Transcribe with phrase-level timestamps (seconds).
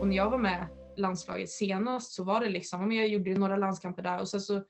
[0.00, 4.02] Och när jag var med landslaget senast så var det liksom, jag gjorde några landskamper
[4.02, 4.64] där och sen så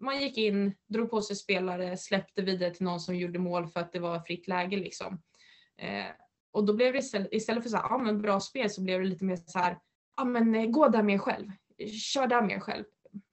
[0.00, 3.80] man gick in, drog på sig spelare, släppte vidare till någon som gjorde mål för
[3.80, 5.22] att det var fritt läge liksom.
[5.78, 6.06] Eh,
[6.52, 9.00] och då blev det istället, istället för så här, ja men bra spel så blev
[9.00, 9.78] det lite mer så här,
[10.16, 11.50] ja men eh, gå där med själv,
[12.12, 12.84] kör där med själv.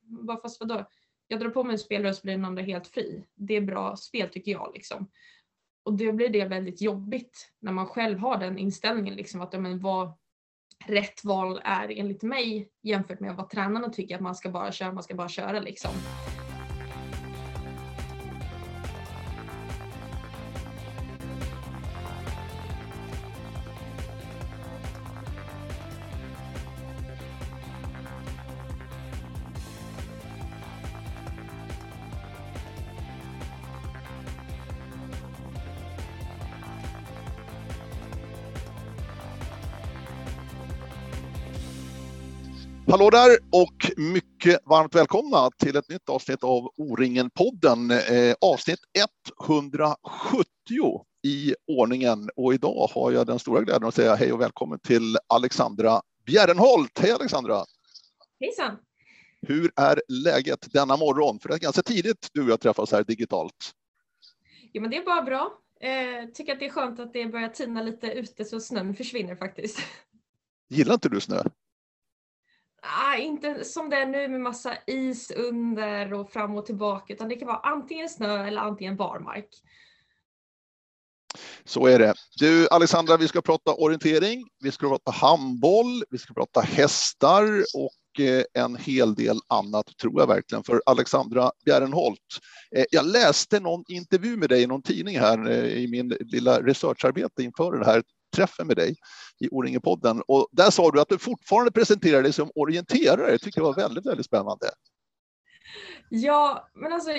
[0.02, 0.86] Bara fast vadå?
[1.28, 3.26] Jag drar på mig en spelare och så blir den andra helt fri.
[3.36, 5.12] Det är bra spel tycker jag liksom.
[5.84, 9.60] Och då blir det väldigt jobbigt när man själv har den inställningen liksom att ja,
[9.60, 10.12] men vad
[10.86, 14.92] rätt val är enligt mig jämfört med vad tränarna tycker att man ska bara köra,
[14.92, 15.92] man ska bara köra liksom.
[42.90, 47.92] Hallå där och mycket varmt välkomna till ett nytt avsnitt av O-ringen-podden.
[47.92, 48.80] Eh, avsnitt
[49.48, 49.96] 170
[51.24, 55.18] i ordningen och idag har jag den stora glädjen att säga hej och välkommen till
[55.28, 57.00] Alexandra Bjärrenholt.
[57.00, 57.64] Hej Alexandra!
[58.40, 58.78] Hejsan!
[59.42, 61.40] Hur är läget denna morgon?
[61.40, 63.72] För det är ganska tidigt du och jag träffas här digitalt.
[64.74, 65.52] Jo men det är bara bra.
[65.82, 69.36] Eh, tycker att det är skönt att det börjar tina lite ute så snön försvinner
[69.36, 69.80] faktiskt.
[70.70, 71.44] Gillar inte du snö?
[72.88, 77.30] Ah, inte som det är nu med massa is under och fram och tillbaka utan
[77.30, 79.50] det kan vara antingen snö eller antingen barmark.
[81.66, 82.14] Så är det.
[82.40, 87.44] Du Alexandra, vi ska prata orientering, vi ska prata handboll, vi ska prata hästar
[87.76, 92.20] och eh, en hel del annat tror jag verkligen för Alexandra Bjärrenholt.
[92.76, 96.62] Eh, jag läste någon intervju med dig i någon tidning här eh, i min lilla
[96.62, 98.04] researcharbete inför det här
[98.38, 98.96] träffen med dig
[99.40, 103.32] i O-ringen-podden och där sa du att du fortfarande presenterar dig som orienterare.
[103.32, 104.68] Det tycker jag var väldigt, väldigt spännande.
[106.10, 107.12] Ja, men alltså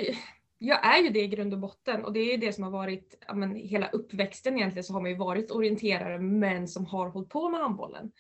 [0.59, 2.71] jag är ju det i grund och botten och det är ju det som har
[2.71, 7.09] varit, ja, men, hela uppväxten egentligen så har man ju varit orienterare men som har
[7.09, 8.13] hållit på med handbollen.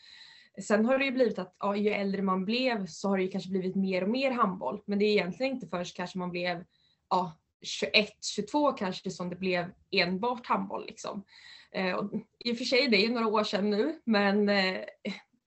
[0.63, 3.31] Sen har det ju blivit att ja, ju äldre man blev så har det ju
[3.31, 4.83] kanske blivit mer och mer handboll.
[4.87, 6.65] Men det är egentligen inte först kanske man blev
[7.11, 11.25] ja, 21, 22 kanske som det blev enbart handboll liksom.
[11.75, 14.81] Eh, och I och för sig, det är ju några år sedan nu, men eh,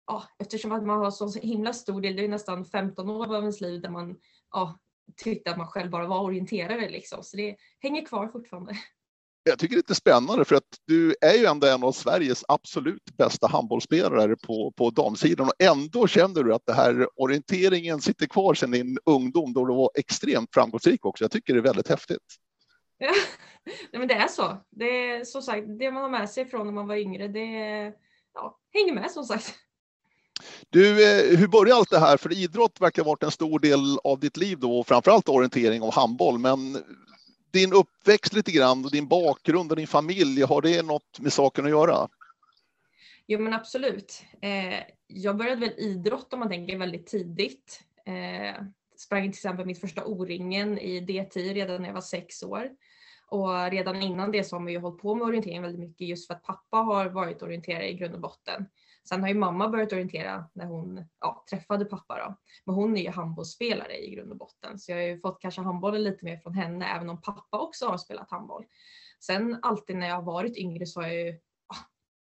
[0.08, 3.42] ja, eftersom att man har så himla stor del, det är nästan 15 år av
[3.42, 4.16] ens liv där man
[4.52, 4.80] ja,
[5.24, 7.24] tyckte att man själv bara var orienterare liksom.
[7.24, 8.78] Så det hänger kvar fortfarande.
[9.44, 12.44] Jag tycker det är lite spännande för att du är ju ändå en av Sveriges
[12.48, 18.26] absolut bästa handbollsspelare på, på damsidan och ändå känner du att det här orienteringen sitter
[18.26, 21.24] kvar sedan din ungdom då du var extremt framgångsrik också.
[21.24, 22.38] Jag tycker det är väldigt häftigt.
[23.02, 23.14] Ja,
[23.92, 24.58] Nej, men det är så.
[24.70, 27.28] Det är som sagt det man har med sig från när man var yngre.
[27.28, 27.46] Det
[28.34, 29.54] ja, hänger med som sagt.
[30.70, 32.18] Du, eh, hur började allt det här?
[32.18, 35.82] För idrott verkar ha varit en stor del av ditt liv då, och framförallt orientering
[35.82, 36.40] och handboll.
[36.40, 36.84] Men
[37.52, 41.66] din uppväxt lite grann och din bakgrund och din familj, har det något med saken
[41.66, 42.08] att göra?
[43.28, 44.24] Jo men absolut.
[44.42, 47.84] Eh, jag började väl idrott om man tänker väldigt tidigt.
[48.06, 48.64] Eh,
[48.98, 52.70] sprang till exempel mitt första O-ringen i D10 redan när jag var sex år.
[53.32, 56.28] Och redan innan det så har man ju hållit på med orientering väldigt mycket just
[56.28, 58.66] för att pappa har varit orienterare i grund och botten.
[59.10, 62.36] Sen har ju mamma börjat orientera när hon ja, träffade pappa då.
[62.66, 65.62] Men hon är ju handbollsspelare i grund och botten så jag har ju fått kanske
[65.62, 68.66] handbollen lite mer från henne även om pappa också har spelat handboll.
[69.20, 71.40] Sen alltid när jag har varit yngre så har jag ju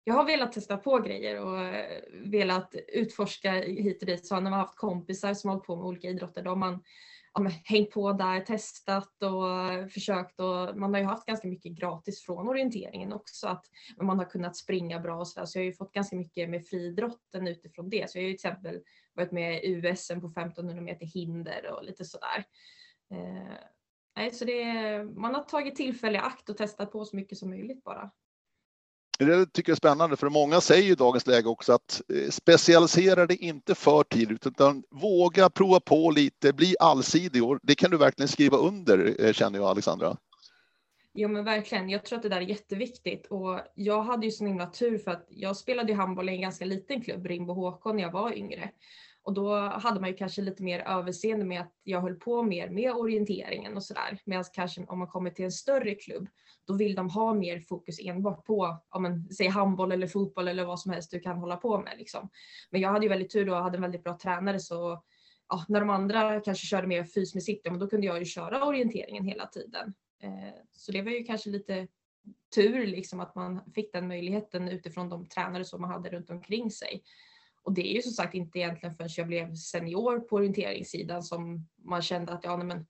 [0.05, 4.27] jag har velat testa på grejer och eh, velat utforska hit och dit.
[4.27, 6.57] Så när man har haft kompisar som har hållit på med olika idrotter då har
[6.57, 6.83] man
[7.35, 11.73] ja, men, hängt på där, testat och försökt och man har ju haft ganska mycket
[11.73, 13.49] gratis från orienteringen också.
[13.49, 13.67] Att
[14.01, 16.67] man har kunnat springa bra och sådär så jag har ju fått ganska mycket med
[16.67, 18.11] friidrotten utifrån det.
[18.11, 18.81] Så jag har ju till exempel
[19.15, 22.45] varit med i USM på 1500 meter hinder och lite sådär.
[23.11, 27.51] Eh, så det, man har tagit tillfälle i akt och testat på så mycket som
[27.51, 28.11] möjligt bara.
[29.27, 33.27] Det tycker jag är spännande, för många säger i dagens läge också att eh, specialisera
[33.27, 37.97] dig inte för tidigt, utan våga prova på lite, bli allsidig och det kan du
[37.97, 40.17] verkligen skriva under, eh, känner jag Alexandra.
[41.15, 44.47] Jo men verkligen, jag tror att det där är jätteviktigt och jag hade ju sån
[44.47, 48.03] himla tur för att jag spelade handboll i en ganska liten klubb, Rimbo HK, när
[48.03, 48.71] jag var yngre.
[49.23, 52.71] Och då hade man ju kanske lite mer överseende med att jag höll på mer
[52.71, 54.19] med orienteringen och sådär.
[54.25, 56.29] Medan kanske om man kommer till en större klubb,
[56.71, 60.65] då vill de ha mer fokus enbart på, om man säger handboll eller fotboll eller
[60.65, 61.99] vad som helst du kan hålla på med.
[61.99, 62.29] Liksom.
[62.71, 65.03] Men jag hade ju väldigt tur då och hade en väldigt bra tränare så
[65.49, 68.65] ja, när de andra kanske körde mer fys med men då kunde jag ju köra
[68.65, 69.95] orienteringen hela tiden.
[70.23, 71.87] Eh, så det var ju kanske lite
[72.55, 76.71] tur liksom att man fick den möjligheten utifrån de tränare som man hade runt omkring
[76.71, 77.03] sig.
[77.63, 81.69] Och det är ju som sagt inte egentligen förrän jag blev senior på orienteringssidan som
[81.77, 82.87] man kände att ja, nej, men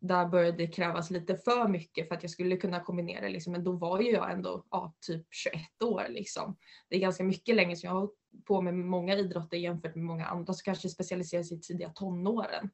[0.00, 3.52] där började det krävas lite för mycket för att jag skulle kunna kombinera liksom.
[3.52, 6.56] Men då var ju jag ändå ja, typ 21 år liksom.
[6.88, 10.04] Det är ganska mycket längre som jag har hållit på med många idrotter jämfört med
[10.04, 12.70] många andra som kanske specialiserar sig i tidiga tonåren.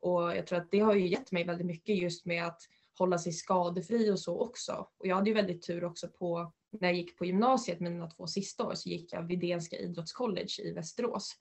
[0.00, 2.60] Och jag tror att det har ju gett mig väldigt mycket just med att
[2.98, 4.88] hålla sig skadefri och så också.
[4.98, 8.26] Och jag hade ju väldigt tur också på när jag gick på gymnasiet mina två
[8.26, 11.36] sista år så gick jag Vidénska idrottscollege i Västerås.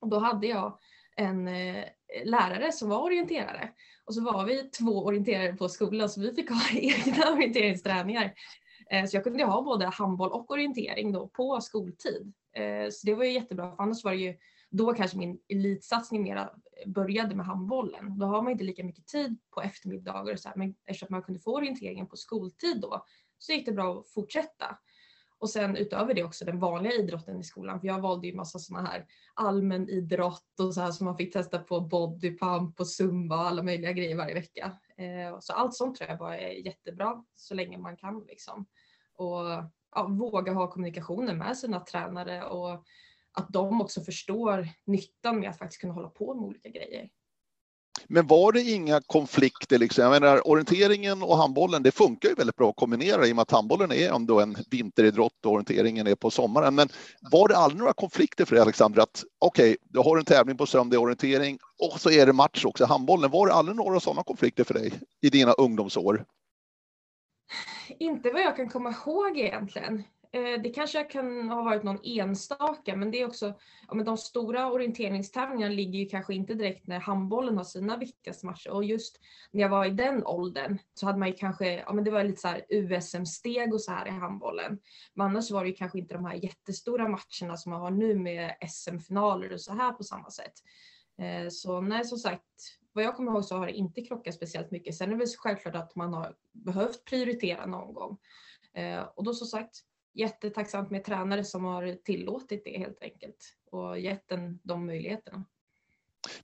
[0.00, 0.78] Och då hade jag
[1.16, 1.84] en eh,
[2.24, 3.70] lärare som var orienterare
[4.04, 8.34] och så var vi två orienterare på skolan så vi fick ha egna orienteringsträningar.
[8.90, 12.32] Eh, så jag kunde ha både handboll och orientering då på skoltid.
[12.56, 14.34] Eh, så det var ju jättebra för annars var det ju
[14.70, 16.50] då kanske min elitsatsning mera
[16.86, 18.18] började med handbollen.
[18.18, 21.22] Då har man inte lika mycket tid på eftermiddagar och så här, men eftersom man
[21.22, 23.04] kunde få orienteringen på skoltid då
[23.38, 24.78] så gick det bra att fortsätta.
[25.40, 27.80] Och sen utöver det också den vanliga idrotten i skolan.
[27.80, 31.32] För jag valde ju massa sådana här allmän idrott och så här som man fick
[31.32, 34.78] testa på bodypump och zumba och alla möjliga grejer varje vecka.
[34.96, 38.66] Eh, så allt sånt tror jag bara är jättebra så länge man kan liksom.
[39.14, 39.44] Och
[39.94, 42.84] ja, våga ha kommunikationen med sina tränare och
[43.32, 47.10] att de också förstår nyttan med att faktiskt kunna hålla på med olika grejer.
[48.08, 49.78] Men var det inga konflikter?
[49.78, 50.04] Liksom?
[50.04, 53.42] Jag menar, orienteringen och handbollen, det funkar ju väldigt bra att kombinera i och med
[53.42, 56.74] att handbollen är ändå en vinteridrott och orienteringen är på sommaren.
[56.74, 56.88] Men
[57.30, 59.02] var det aldrig några konflikter för dig, Alexander?
[59.02, 62.64] Att okej, okay, du har en tävling på söndag orientering och så är det match
[62.64, 63.30] också, i handbollen.
[63.30, 64.92] Var det aldrig några sådana konflikter för dig
[65.22, 66.24] i dina ungdomsår?
[67.98, 70.04] Inte vad jag kan komma ihåg egentligen.
[70.32, 73.54] Eh, det kanske kan ha varit någon enstaka, men det är också,
[73.88, 78.46] ja, men de stora orienteringstävlingarna ligger ju kanske inte direkt när handbollen har sina viktigaste
[78.46, 78.70] matcher.
[78.70, 82.04] Och just när jag var i den åldern så hade man ju kanske, ja men
[82.04, 84.78] det var lite så här USM-steg och så här i handbollen.
[85.14, 88.14] Men annars var det ju kanske inte de här jättestora matcherna som man har nu
[88.14, 90.54] med SM-finaler och så här på samma sätt.
[91.18, 92.44] Eh, så nej, som sagt,
[92.92, 94.94] vad jag kommer ihåg så har det inte krockat speciellt mycket.
[94.94, 98.18] Sen är det väl självklart att man har behövt prioritera någon gång.
[98.74, 103.98] Eh, och då som sagt, jättetacksamt med tränare som har tillåtit det helt enkelt och
[103.98, 105.44] gett den de möjligheterna.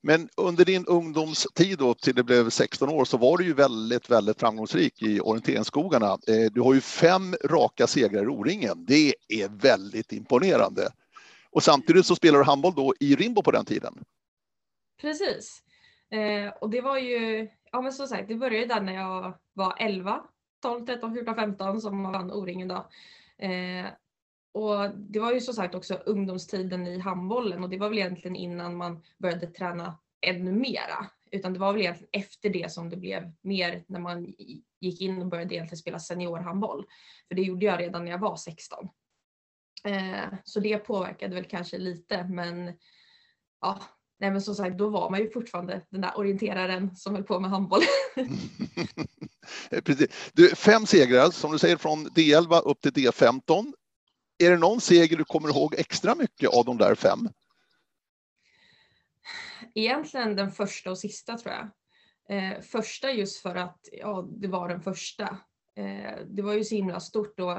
[0.01, 4.09] Men under din ungdomstid då till det blev 16 år så var du ju väldigt,
[4.09, 6.17] väldigt framgångsrik i orienteringsskogarna.
[6.27, 8.85] Eh, du har ju fem raka segrar i O-ringen.
[8.85, 10.89] Det är väldigt imponerande.
[11.49, 14.03] Och samtidigt så spelar du handboll då i Rimbo på den tiden.
[15.01, 15.63] Precis.
[16.11, 19.75] Eh, och det var ju, ja men som sagt, det började där när jag var
[19.79, 20.23] 11,
[20.61, 22.89] 12, 13, 14, 15 som man vann O-ringen då.
[23.37, 23.85] Eh,
[24.53, 28.35] och det var ju som sagt också ungdomstiden i handbollen och det var väl egentligen
[28.35, 31.09] innan man började träna ännu mera.
[31.31, 34.33] Utan det var väl egentligen efter det som det blev mer när man
[34.79, 36.85] gick in och började egentligen spela seniorhandboll.
[37.27, 38.89] För det gjorde jag redan när jag var 16.
[39.83, 42.73] Eh, så det påverkade väl kanske lite men
[43.61, 43.81] ja,
[44.19, 47.39] nej men som sagt då var man ju fortfarande den där orienteraren som höll på
[47.39, 47.81] med handboll.
[50.33, 53.73] Du, fem segrar, som du säger, från D11 upp till D15.
[54.37, 57.29] Är det någon seger du kommer ihåg extra mycket av de där fem?
[59.75, 61.69] Egentligen den första och sista tror jag.
[62.29, 65.37] Eh, första just för att ja, det var den första.
[65.75, 67.57] Eh, det var ju så himla stort och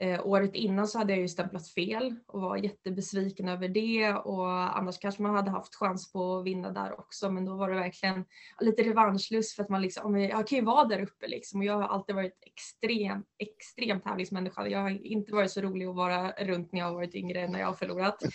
[0.00, 4.78] Eh, året innan så hade jag ju stämplat fel och var jättebesviken över det och
[4.78, 7.74] annars kanske man hade haft chans på att vinna där också men då var det
[7.74, 8.24] verkligen
[8.60, 11.74] lite revanschlust för att man liksom, jag kan ju vara där uppe liksom och jag
[11.74, 14.68] har alltid varit extrem, extrem tävlingsmänniska.
[14.68, 17.52] Jag har inte varit så rolig att vara runt när jag har varit yngre än
[17.52, 18.22] när jag har förlorat.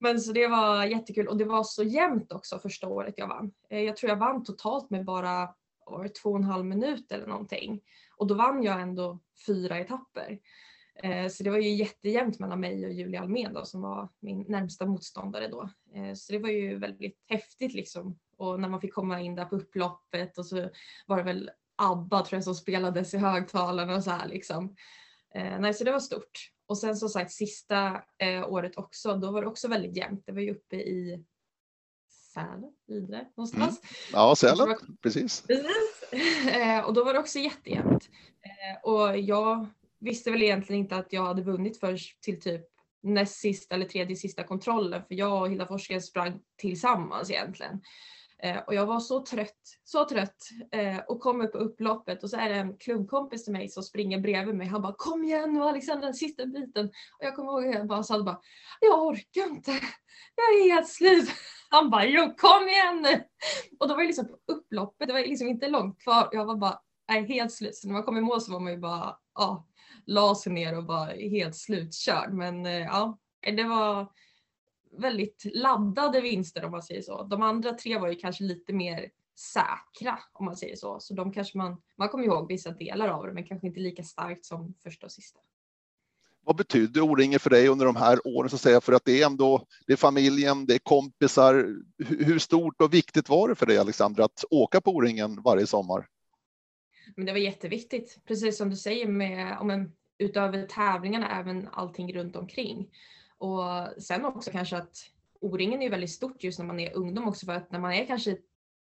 [0.00, 3.52] Men så det var jättekul och det var så jämnt också första året jag vann.
[3.70, 5.48] Eh, jag tror jag vann totalt med bara
[5.86, 7.80] var två och en halv minut eller någonting.
[8.22, 10.38] Och då vann jag ändå fyra etapper.
[11.02, 14.44] Eh, så det var ju jättejämnt mellan mig och Julia Almén då, som var min
[14.48, 15.70] närmsta motståndare då.
[15.94, 18.18] Eh, så det var ju väldigt häftigt liksom.
[18.36, 20.70] Och när man fick komma in där på upploppet och så
[21.06, 24.76] var det väl ABBA tror jag som spelades i högtalarna och så här liksom.
[25.34, 26.50] Eh, nej, så det var stort.
[26.66, 30.22] Och sen som sagt sista eh, året också, då var det också väldigt jämnt.
[30.26, 31.24] Det var ju uppe i
[32.34, 33.80] Sälen, Idre någonstans.
[33.80, 33.94] Mm.
[34.12, 35.42] Ja, Sälen, precis.
[35.42, 35.66] precis.
[36.52, 38.08] Eh, och då var det också jättejämnt.
[38.42, 39.66] Eh, och jag
[40.00, 42.62] visste väl egentligen inte att jag hade vunnit först till typ
[43.02, 47.80] näst sista eller tredje sista kontrollen för jag och Hilda Forsgren sprang tillsammans egentligen.
[48.44, 50.36] Eh, och jag var så trött, så trött
[50.72, 54.20] eh, och kommer på upploppet och så är det en klubbkompis till mig som springer
[54.20, 54.66] bredvid mig.
[54.66, 56.86] Han bara kom igen nu Alexandra den sista biten.
[56.86, 58.40] Och jag kommer ihåg att jag bara sa bara
[58.80, 59.70] jag orkar inte.
[60.34, 61.28] Jag är helt slut.
[61.70, 63.24] Han bara jo kom igen nu.
[63.80, 66.28] Och då var det liksom på upploppet, det var liksom inte långt kvar.
[66.32, 67.76] Jag var bara jag är helt slut.
[67.76, 69.66] Så när man kom i mål så var man ju bara ja,
[70.06, 72.32] la sig ner och var helt slutkörd.
[72.32, 73.18] Men eh, ja,
[73.56, 74.08] det var
[74.98, 77.22] väldigt laddade vinster om man säger så.
[77.22, 81.00] De andra tre var ju kanske lite mer säkra om man säger så.
[81.00, 84.02] Så de kanske man, man kommer ihåg vissa delar av det men kanske inte lika
[84.02, 85.40] starkt som första och sista.
[86.44, 88.80] Vad betyder O-ringen för dig under de här åren så att säga?
[88.80, 91.76] För att det är ändå, det är familjen, det är kompisar.
[91.98, 96.06] Hur stort och viktigt var det för dig Alexandra att åka på O-ringen varje sommar?
[97.16, 102.14] Men det var jätteviktigt, precis som du säger med om en, utöver tävlingarna även allting
[102.14, 102.88] runt omkring.
[103.42, 104.96] Och sen också kanske att
[105.40, 108.06] O-ringen är väldigt stort just när man är ungdom också för att när man är
[108.06, 108.36] kanske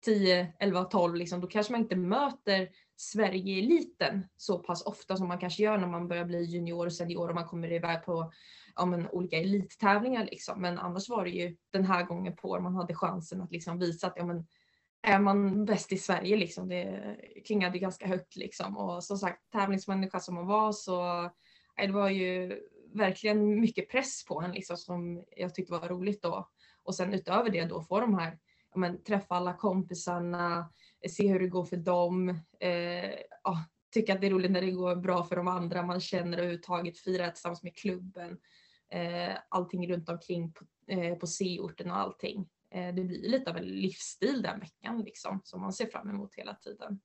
[0.04, 5.38] 10, 11, 12 liksom, då kanske man inte möter Sverige-eliten så pass ofta som man
[5.38, 8.32] kanske gör när man börjar bli junior och senior och man kommer iväg på
[8.76, 10.24] ja, men, olika elittävlingar.
[10.24, 10.60] Liksom.
[10.60, 13.78] Men annars var det ju den här gången på år man hade chansen att liksom
[13.78, 14.46] visa att ja, men,
[15.02, 16.68] är man bäst i Sverige liksom.
[16.68, 18.76] Det klingade ganska högt liksom.
[18.76, 21.30] Och som sagt tävlingsmänniska som man var så
[21.76, 22.60] det var ju
[22.94, 26.48] verkligen mycket press på en liksom som jag tyckte var roligt då.
[26.82, 28.38] Och sen utöver det då få de här,
[28.72, 30.72] ja, men, träffa alla kompisarna,
[31.08, 32.28] se hur det går för dem,
[32.60, 33.10] eh,
[33.44, 33.64] ja,
[33.94, 36.98] tycka att det är roligt när det går bra för de andra, man känner överhuvudtaget,
[36.98, 38.38] fira tillsammans med klubben,
[38.90, 42.48] eh, allting runt omkring på, eh, på C-orten och allting.
[42.70, 46.34] Eh, det blir lite av en livsstil den veckan liksom som man ser fram emot
[46.34, 47.00] hela tiden.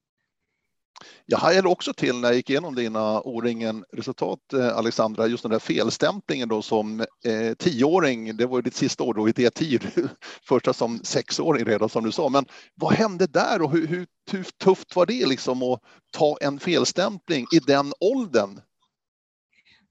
[1.25, 5.59] Jag hajade också till när jag gick igenom dina O-ringen-resultat, eh, Alexandra, just den där
[5.59, 10.09] felstämplingen då som eh, tioåring, det var ju ditt sista år då i D10,
[10.47, 12.29] första som sexåring redan som du sa.
[12.29, 15.81] Men vad hände där och hur, hur, hur tufft var det liksom att
[16.11, 18.61] ta en felstämpling i den åldern?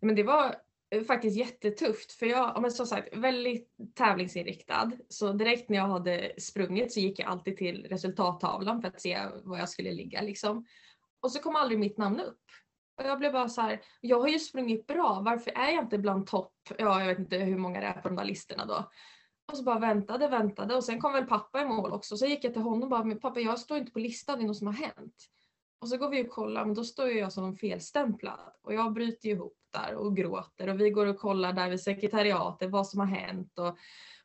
[0.01, 0.55] Men det var
[0.91, 4.91] eh, faktiskt jättetufft för jag, men som sagt, väldigt tävlingsinriktad.
[5.09, 9.19] Så direkt när jag hade sprungit så gick jag alltid till resultattavlan för att se
[9.45, 10.67] var jag skulle ligga liksom.
[11.21, 12.43] Och så kom aldrig mitt namn upp.
[12.97, 15.99] Och jag blev bara så här, jag har ju sprungit bra, varför är jag inte
[15.99, 18.91] bland topp, ja jag vet inte hur många det är på de där listorna då.
[19.53, 22.17] Och så bara väntade, väntade och sen kom väl pappa i mål också.
[22.17, 24.45] Så gick jag till honom och bara, men pappa jag står inte på listan, det
[24.45, 25.15] är något som har hänt.
[25.81, 28.53] Och så går vi och kollar, men då står ju jag som felstämplad.
[28.63, 32.71] Och jag bryter ihop där och gråter och vi går och kollar där vid sekretariatet
[32.71, 33.59] vad som har hänt.
[33.59, 33.77] Och,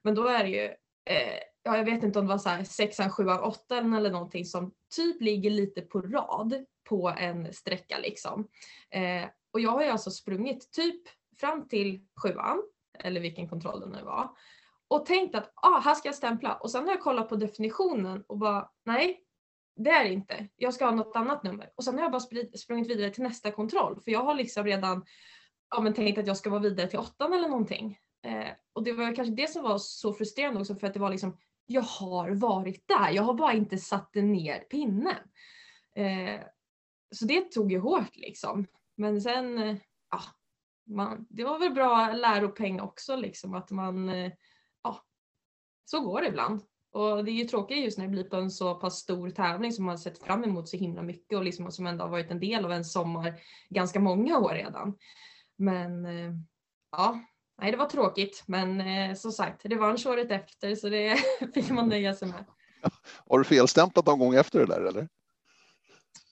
[0.01, 0.65] men då är det ju
[1.05, 4.45] eh, ja, jag vet inte om det var så här sexan, sjuan, åttan eller någonting
[4.45, 8.47] som typ ligger lite på rad på en sträcka liksom.
[8.89, 11.01] Eh, och jag har ju alltså sprungit typ
[11.39, 12.63] fram till sjuan,
[12.99, 14.29] eller vilken kontroll det nu var,
[14.87, 16.55] och tänkt att ah, här ska jag stämpla.
[16.55, 19.21] Och sen har jag kollat på definitionen och bara nej,
[19.75, 20.47] det är det inte.
[20.55, 21.71] Jag ska ha något annat nummer.
[21.75, 25.05] Och sen har jag bara sprungit vidare till nästa kontroll för jag har liksom redan
[25.69, 27.99] ja, men tänkt att jag ska vara vidare till åttan eller någonting.
[28.23, 31.09] Eh, och det var kanske det som var så frustrerande också för att det var
[31.09, 33.11] liksom jag har varit där.
[33.11, 35.15] Jag har bara inte satt ner pinnen.
[35.95, 36.41] Eh,
[37.11, 38.67] så det tog ju hårt liksom.
[38.95, 39.77] Men sen, eh,
[40.11, 40.21] ja,
[40.85, 44.31] man, det var väl bra läropeng också liksom att man, eh,
[44.83, 45.03] ja,
[45.85, 46.61] så går det ibland.
[46.91, 49.71] Och det är ju tråkigt just när det blir på en så pass stor tävling
[49.71, 52.39] som man sett fram emot så himla mycket och liksom som ändå har varit en
[52.39, 53.33] del av en sommar
[53.69, 54.97] ganska många år redan.
[55.55, 56.33] Men eh,
[56.91, 57.19] ja,
[57.61, 61.17] nej det var tråkigt men eh, som sagt revansch året efter så det
[61.53, 62.45] fick man nöja sig med.
[63.29, 65.07] Har du felstämplat någon gång efter det där eller?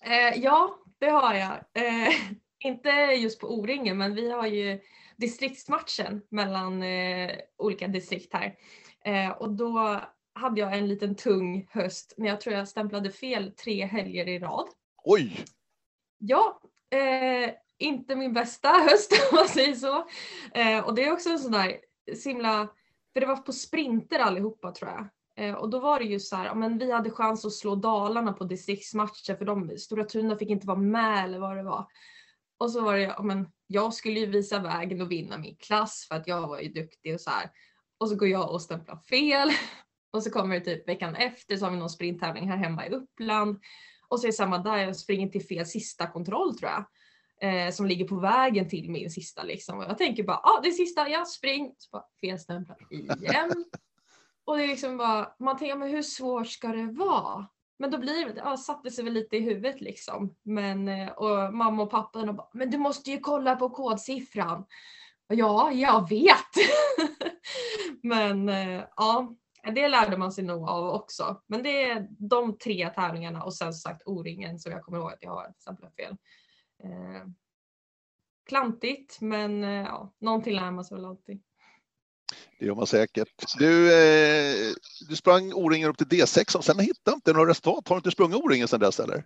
[0.04, 1.52] Eh, ja, det har jag.
[1.74, 2.14] Eh,
[2.60, 4.80] inte just på O-ringen men vi har ju
[5.18, 8.56] distriktsmatchen mellan eh, olika distrikt här.
[9.06, 10.02] Eh, och då
[10.34, 14.40] hade jag en liten tung höst när jag tror jag stämplade fel tre helger i
[14.40, 14.68] rad.
[15.04, 15.46] Oj!
[16.18, 20.08] Ja, eh, inte min bästa höst om man säger så.
[20.54, 21.78] Eh, och det är också en sån där
[22.26, 22.68] himla,
[23.14, 25.08] för det var på sprinter allihopa tror jag.
[25.36, 28.34] Eh, och då var det ju så här, men vi hade chans att slå Dalarna
[28.34, 31.86] på distriktsmatcher för de Stora Tuna fick inte vara med eller vad det var.
[32.58, 36.16] Och så var det, men jag skulle ju visa vägen och vinna min klass för
[36.16, 37.52] att jag var ju duktig och så här.
[37.98, 39.50] Och så går jag och stämplar fel.
[40.12, 42.90] Och så kommer det typ veckan efter så har vi någon sprinttävling här hemma i
[42.90, 43.60] Uppland.
[44.08, 46.86] Och så är det samma där, jag springer till fel sista kontroll tror jag
[47.44, 49.78] eh, som ligger på vägen till min sista liksom.
[49.78, 51.76] Och jag tänker bara, ja ah, det är sista, jag spring.
[51.78, 53.66] Så bara felstämplar igen.
[54.46, 57.48] och det är liksom bara, man tänker, men hur svårt ska det vara?
[57.80, 60.36] Men då blir det, ja, satte sig väl lite i huvudet liksom.
[60.44, 64.66] Men, eh, och mamma och pappa bara, men du måste ju kolla på kodsiffran.
[65.30, 66.54] Och ja, jag vet.
[68.04, 69.36] men eh, ja,
[69.74, 71.42] det lärde man sig nog av också.
[71.48, 75.12] Men det är de tre tävlingarna och sen som sagt O-ringen som jag kommer ihåg
[75.12, 76.18] att jag har samplat fel.
[76.84, 77.28] Eh,
[78.46, 81.44] klantigt men eh, ja, någonting lär man sig väl alltid.
[82.60, 83.58] Det gör man säkert.
[83.58, 84.74] Du, eh,
[85.10, 87.88] du sprang O-ringen upp till D6 och sen hittade inte några resultat.
[87.88, 89.18] Har du inte sprungit O-ringen sedan dess eller?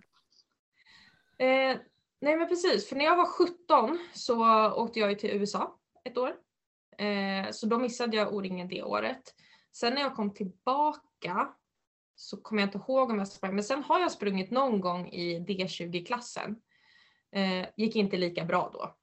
[1.38, 1.76] Eh,
[2.20, 6.34] nej men precis, för när jag var 17 så åkte jag till USA ett år.
[6.98, 9.34] Eh, så då missade jag O-ringen det året.
[9.72, 11.48] Sen när jag kom tillbaka
[12.14, 15.08] så kommer jag inte ihåg om jag sprang, men sen har jag sprungit någon gång
[15.08, 16.56] i D20-klassen.
[17.32, 18.97] Eh, gick inte lika bra då.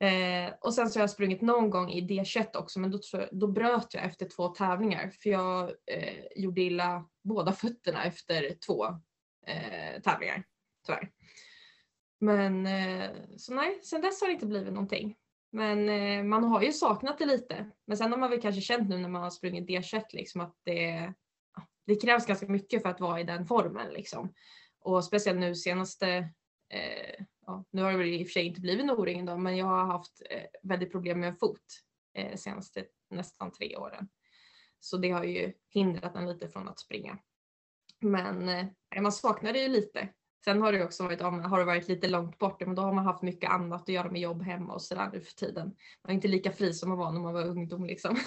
[0.00, 2.98] Eh, och sen så har jag sprungit någon gång i D21 också men då,
[3.32, 8.86] då bröt jag efter två tävlingar för jag eh, gjorde illa båda fötterna efter två
[9.46, 10.44] eh, tävlingar.
[10.86, 11.10] Tyvärr.
[12.20, 15.16] Men eh, så nej, sen dess har det inte blivit någonting.
[15.52, 17.70] Men eh, man har ju saknat det lite.
[17.86, 20.56] Men sen har man väl kanske känt nu när man har sprungit D21 liksom att
[20.64, 21.12] det,
[21.86, 24.34] det krävs ganska mycket för att vara i den formen liksom.
[24.80, 26.08] Och speciellt nu senaste,
[26.70, 29.56] eh, ja, nu har det väl i och för sig inte blivit Noringen då, men
[29.56, 31.60] jag har haft eh, väldigt problem med en fot
[32.14, 34.08] eh, senaste nästan tre åren.
[34.80, 37.18] Så det har ju hindrat en lite från att springa.
[38.00, 38.66] Men eh,
[39.02, 40.08] man saknar det ju lite.
[40.44, 43.04] Sen har det också varit, har det varit lite långt bort, men då har man
[43.04, 45.66] haft mycket annat att göra med jobb hemma och sådär nu för tiden.
[46.04, 48.18] Man är inte lika fri som man var när man var ungdom liksom.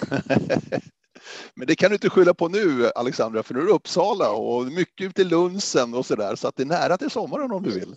[1.54, 4.64] men det kan du inte skylla på nu Alexandra, för nu är du Uppsala och
[4.64, 7.70] mycket ute i lunsen och sådär, så att det är nära till sommaren om du
[7.70, 7.96] vill.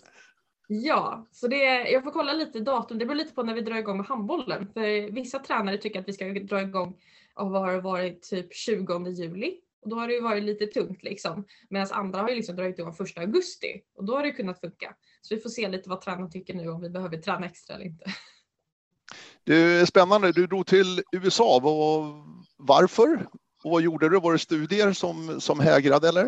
[0.66, 2.98] Ja, så det, jag får kolla lite datum.
[2.98, 4.68] Det beror lite på när vi drar igång med handbollen.
[4.74, 6.96] För vissa tränare tycker att vi ska dra igång
[7.34, 11.46] och har varit typ 20 juli och då har det ju varit lite tungt liksom.
[11.68, 14.94] Medan andra har ju liksom dragit igång första augusti och då har det kunnat funka.
[15.20, 17.84] Så vi får se lite vad tränaren tycker nu om vi behöver träna extra eller
[17.84, 18.04] inte.
[19.44, 20.32] Det är spännande.
[20.32, 21.60] Du drog till USA.
[22.56, 23.26] Varför?
[23.64, 24.20] Och vad gjorde du?
[24.20, 26.24] Var det studier som, som hägrade eller?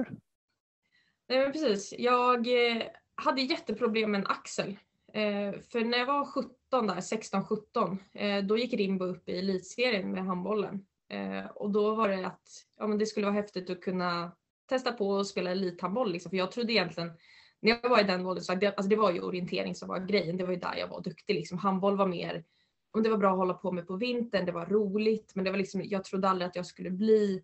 [1.29, 1.95] Nej men precis.
[1.99, 2.83] Jag eh,
[3.19, 4.79] hade jätteproblem med en axel.
[5.13, 10.13] Eh, för när jag var 17 där, 16-17, eh, då gick Rimbo upp i elitserien
[10.13, 10.87] med handbollen.
[11.09, 12.49] Eh, och då var det att
[12.79, 14.33] ja, men det skulle vara häftigt att kunna
[14.69, 16.13] testa på att spela elithandboll.
[16.13, 16.31] Liksom.
[16.31, 17.13] För jag trodde egentligen,
[17.61, 19.99] när jag var i den åldern, så det, alltså det var ju orientering som var
[19.99, 20.37] grejen.
[20.37, 21.35] Det var ju där jag var duktig.
[21.35, 21.59] Liksom.
[21.59, 22.45] Handboll var mer,
[22.91, 25.33] om det var bra att hålla på med på vintern, det var roligt.
[25.35, 27.43] Men det var liksom, jag trodde aldrig att jag skulle bli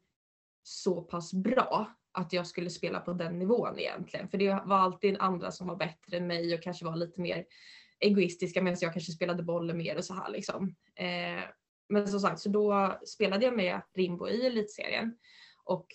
[0.63, 4.29] så pass bra att jag skulle spela på den nivån egentligen.
[4.29, 7.45] För det var alltid andra som var bättre än mig och kanske var lite mer
[8.01, 10.75] egoistiska medan jag kanske spelade bollen mer och så här liksom.
[10.95, 11.45] Eh,
[11.89, 15.17] men som sagt, så då spelade jag med Rimbo i elitserien
[15.65, 15.87] och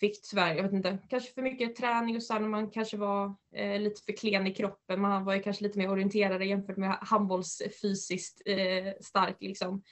[0.00, 3.34] fick tyvärr, jag vet inte, kanske för mycket träning och så när man kanske var
[3.54, 5.00] eh, lite för klen i kroppen.
[5.00, 9.82] Man var ju kanske lite mer orienterad jämfört med handbollsfysiskt eh, stark liksom.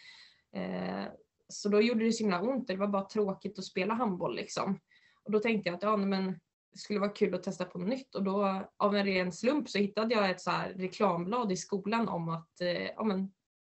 [0.54, 1.04] Eh,
[1.48, 2.66] så då gjorde det så himla ont.
[2.66, 4.80] Det var bara tråkigt att spela handboll liksom.
[5.28, 6.26] Och då tänkte jag att ja, men
[6.72, 9.68] det skulle vara kul att testa på något nytt och då av en ren slump
[9.68, 13.20] så hittade jag ett så här reklamblad i skolan om att eh, ja, men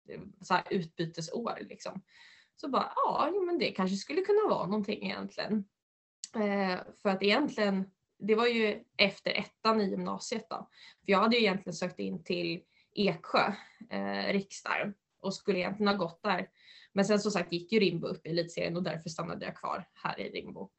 [0.09, 2.03] eh, så här utbytesår liksom.
[2.57, 5.65] Så bara, ja, men det kanske skulle kunna vara någonting egentligen.
[6.35, 10.69] Eh, för att egentligen, det var ju efter ettan i gymnasiet då.
[11.05, 12.63] För jag hade ju egentligen sökt in till
[12.95, 13.53] Eksjö,
[13.91, 16.49] eh, Riksdag och skulle egentligen ha gått där.
[16.93, 19.89] Men sen som sagt gick ju Rimbo upp i elitserien och därför stannade jag kvar
[19.95, 20.71] här i Rimbo.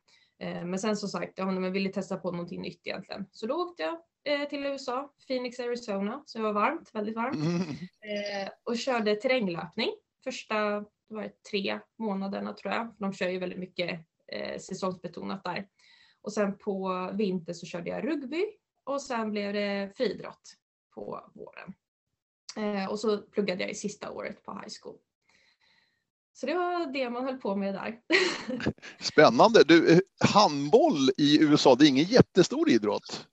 [0.43, 3.25] Eh, men sen som sagt, ja, men ville testa på någonting nytt egentligen.
[3.32, 7.36] Så då åkte jag eh, till USA, Phoenix, Arizona, så det var varmt, väldigt varmt.
[7.36, 7.60] Mm.
[8.63, 9.89] Och körde terränglöpning
[10.23, 12.95] första det var tre månaderna tror jag.
[12.97, 13.99] De kör ju väldigt mycket
[14.58, 15.67] säsongsbetonat där.
[16.21, 18.45] Och sen på vinter så körde jag rugby
[18.84, 20.56] och sen blev det friidrott
[20.95, 21.73] på våren.
[22.89, 24.97] Och så pluggade jag i sista året på high school.
[26.34, 27.96] Så det var det man höll på med där.
[29.00, 29.63] Spännande.
[29.63, 30.00] Du, eh,
[30.34, 33.28] handboll i USA, det är ingen jättestor idrott.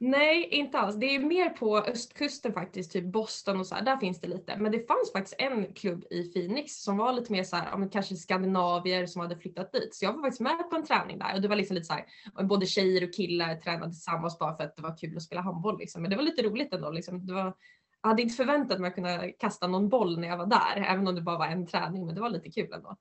[0.00, 0.96] Nej, inte alls.
[0.96, 3.82] Det är mer på östkusten faktiskt, typ Boston och så här.
[3.82, 4.56] Där finns det lite.
[4.56, 7.88] Men det fanns faktiskt en klubb i Phoenix som var lite mer så här, ja,
[7.92, 9.94] kanske skandinavier som hade flyttat dit.
[9.94, 11.92] Så jag var faktiskt med på en träning där och det var liksom lite så
[11.92, 12.04] här,
[12.44, 15.78] både tjejer och killar tränade tillsammans bara för att det var kul att spela handboll
[15.78, 16.02] liksom.
[16.02, 17.26] Men det var lite roligt ändå liksom.
[17.26, 17.54] Det var,
[18.02, 21.08] jag hade inte förväntat mig att kunna kasta någon boll när jag var där, även
[21.08, 22.96] om det bara var en träning, men det var lite kul ändå.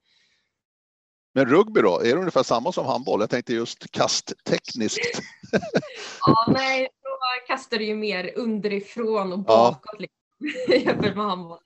[1.34, 3.20] Men rugby då, är det ungefär samma som handboll?
[3.20, 5.00] Jag tänkte just kasttekniskt.
[6.26, 9.98] ja, nej, då kastar du ju mer underifrån och bakåt ja.
[10.00, 11.60] liksom, jämfört med handboll.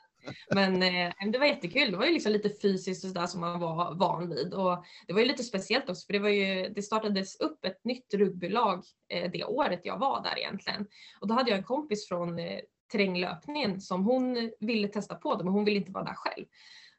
[0.56, 1.91] Men eh, det var jättekul.
[1.91, 4.54] Det var ju liksom lite fysiskt och sådär som man var van vid.
[4.54, 7.84] Och det var ju lite speciellt också för det, var ju, det startades upp ett
[7.84, 10.88] nytt rugbylag eh, det året jag var där egentligen.
[11.20, 12.60] Och då hade jag en kompis från eh,
[12.92, 16.46] terränglöpningen som hon ville testa på det men hon ville inte vara där själv.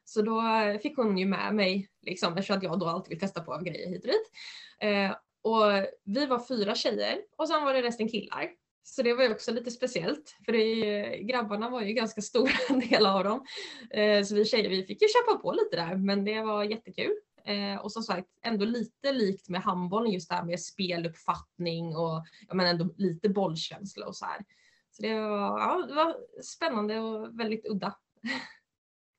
[0.05, 0.43] Så då
[0.81, 4.05] fick hon ju med mig, liksom, eftersom jag då alltid vill testa på grejer hit
[4.05, 4.31] och dit.
[4.79, 8.49] Eh, och vi var fyra tjejer och sen var det resten killar.
[8.83, 12.51] Så det var ju också lite speciellt för det, grabbarna var ju ganska stora
[12.89, 13.45] delar av dem.
[13.89, 17.13] Eh, så vi tjejer vi fick ju kämpa på lite där men det var jättekul.
[17.45, 22.25] Eh, och som sagt ändå lite likt med handbollen just det här med speluppfattning och
[22.47, 24.45] ja, men ändå lite bollkänsla och så här.
[24.93, 27.95] Så det var, ja, det var spännande och väldigt udda.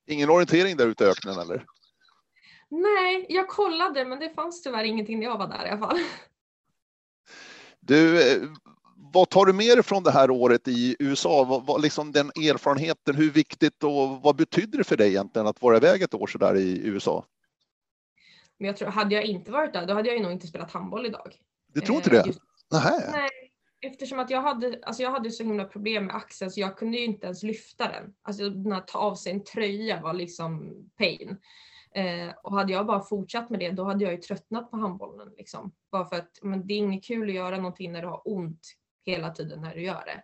[0.07, 1.65] Ingen orientering där ute i öknen eller?
[2.69, 5.99] Nej, jag kollade men det fanns tyvärr ingenting när jag var där i alla fall.
[7.79, 8.49] Du, eh,
[8.95, 11.43] vad tar du med dig från det här året i USA?
[11.43, 15.61] Vad, vad, liksom den erfarenheten, hur viktigt och vad betyder det för dig egentligen att
[15.61, 17.25] vara iväg ett år så där i USA?
[18.57, 20.71] Men jag tror, hade jag inte varit där, då hade jag ju nog inte spelat
[20.71, 21.39] handboll idag.
[21.67, 22.23] Du tror inte det?
[22.27, 23.44] Just, nej,
[23.81, 26.97] eftersom att jag hade, alltså jag hade så himla problem med axeln så jag kunde
[26.97, 28.13] ju inte ens lyfta den.
[28.21, 31.37] Alltså att ta av sig en tröja var liksom pain.
[31.95, 35.33] Eh, och hade jag bara fortsatt med det då hade jag ju tröttnat på handbollen.
[35.37, 35.71] Liksom.
[35.91, 38.75] Bara för att men det är inget kul att göra någonting när du har ont
[39.05, 40.23] hela tiden när du gör det.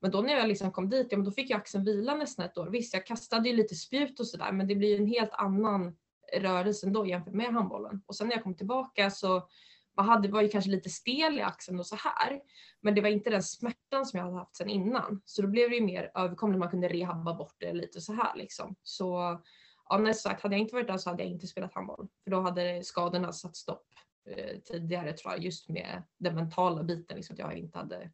[0.00, 2.44] Men då när jag liksom kom dit, ja, men då fick jag axeln vila nästan
[2.44, 2.66] ett år.
[2.66, 5.96] Visst, jag kastade ju lite spjut och sådär, men det blir en helt annan
[6.32, 8.02] rörelse ändå jämfört med handbollen.
[8.06, 9.48] Och sen när jag kom tillbaka så
[9.96, 12.40] man hade, var ju kanske lite stel i axeln och så här.
[12.80, 15.22] Men det var inte den smärtan som jag hade haft sedan innan.
[15.24, 18.36] Så då blev det ju mer överkomligt, man kunde rehabba bort det lite så här
[18.36, 18.76] liksom.
[18.82, 19.40] Så
[19.88, 22.08] ja, men sagt, hade jag inte varit där så hade jag inte spelat handboll.
[22.24, 23.86] För då hade skadorna satt stopp
[24.30, 28.10] eh, tidigare tror jag, just med den mentala biten, liksom, att jag inte hade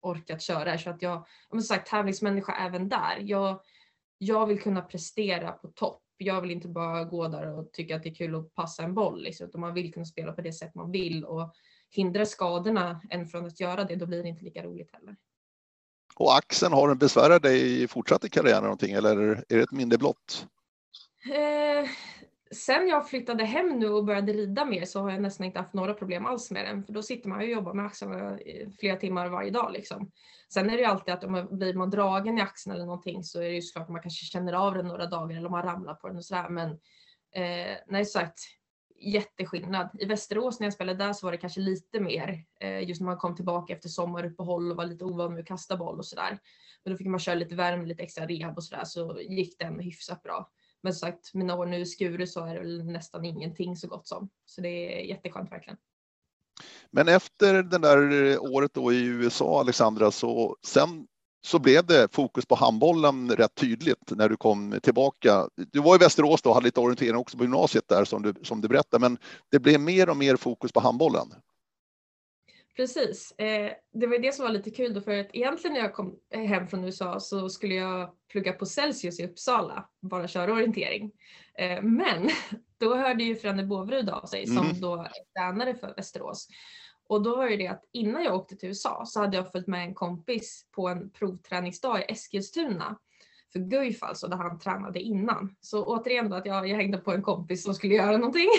[0.00, 0.78] orkat köra.
[0.78, 3.18] Så att jag, som sagt, tävlingsmänniska även där.
[3.20, 3.60] Jag,
[4.18, 6.03] jag vill kunna prestera på topp.
[6.16, 8.94] Jag vill inte bara gå där och tycka att det är kul att passa en
[8.94, 11.24] boll, liksom, utan man vill kunna spela på det sätt man vill.
[11.24, 11.54] Och
[11.90, 15.16] hindrar skadorna en från att göra det, då blir det inte lika roligt heller.
[16.14, 19.16] Och axeln, har den besvärat dig fortsatt i karriären någonting eller
[19.48, 20.46] är det ett minne blott?
[21.24, 21.88] Eh,
[22.54, 25.74] sen jag flyttade hem nu och började rida mer så har jag nästan inte haft
[25.74, 26.84] några problem alls med den.
[26.84, 29.72] För då sitter man och jobbar med axlarna eh, flera timmar varje dag.
[29.72, 30.10] Liksom.
[30.48, 33.24] Sen är det ju alltid att om man blir man dragen i axeln eller någonting
[33.24, 35.52] så är det ju såklart att man kanske känner av den några dagar eller om
[35.52, 36.48] man ramlar på den och sådär.
[36.48, 36.70] Men
[37.34, 38.38] eh, nej sagt,
[39.00, 39.88] jätteskillnad.
[39.98, 43.06] I Västerås när jag spelade där så var det kanske lite mer eh, just när
[43.06, 46.38] man kom tillbaka efter sommaruppehåll och var lite ovan med att kasta boll och sådär.
[46.84, 49.80] Men då fick man köra lite värme, lite extra rehab och sådär så gick den
[49.80, 50.50] hyfsat bra.
[50.84, 53.88] Men som sagt, mina år nu i Skuru så är det väl nästan ingenting så
[53.88, 54.28] gott som.
[54.46, 55.78] Så det är jätteskönt verkligen.
[56.90, 61.06] Men efter det där eh, året då i USA, Alexandra, så sen
[61.46, 65.48] så blev det fokus på handbollen rätt tydligt när du kom tillbaka.
[65.72, 68.34] Du var i Västerås då och hade lite orientering också på gymnasiet där som du,
[68.42, 69.18] som du berättade, men
[69.50, 71.32] det blev mer och mer fokus på handbollen.
[72.76, 73.32] Precis.
[73.32, 76.18] Eh, det var det som var lite kul då för att egentligen när jag kom
[76.30, 81.12] hem från USA så skulle jag plugga på Celsius i Uppsala, bara köra orientering.
[81.58, 82.30] Eh, men
[82.80, 84.80] då hörde ju Frände Båvrud av sig som mm.
[84.80, 86.48] då är tränare för Västerås.
[87.08, 89.66] Och då var det det att innan jag åkte till USA så hade jag följt
[89.66, 92.98] med en kompis på en provträningsdag i Eskilstuna
[93.52, 95.56] för Guif alltså, där han tränade innan.
[95.60, 98.48] Så återigen då att jag, jag hängde på en kompis som skulle göra någonting.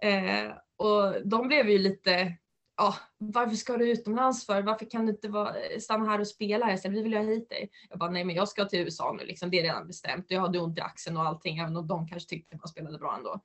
[0.00, 2.36] Eh, och de blev ju lite
[2.76, 4.62] ja, varför ska du utomlands för?
[4.62, 6.98] Varför kan du inte vara, eh, stanna här och spela här istället?
[6.98, 7.70] Vi vill ha hit dig.
[7.90, 9.50] Jag bara, nej men jag ska till USA nu, liksom.
[9.50, 10.26] det är redan bestämt.
[10.28, 12.98] Jag hade ont i axeln och allting, även om de kanske tyckte att man spelade
[12.98, 13.40] bra ändå.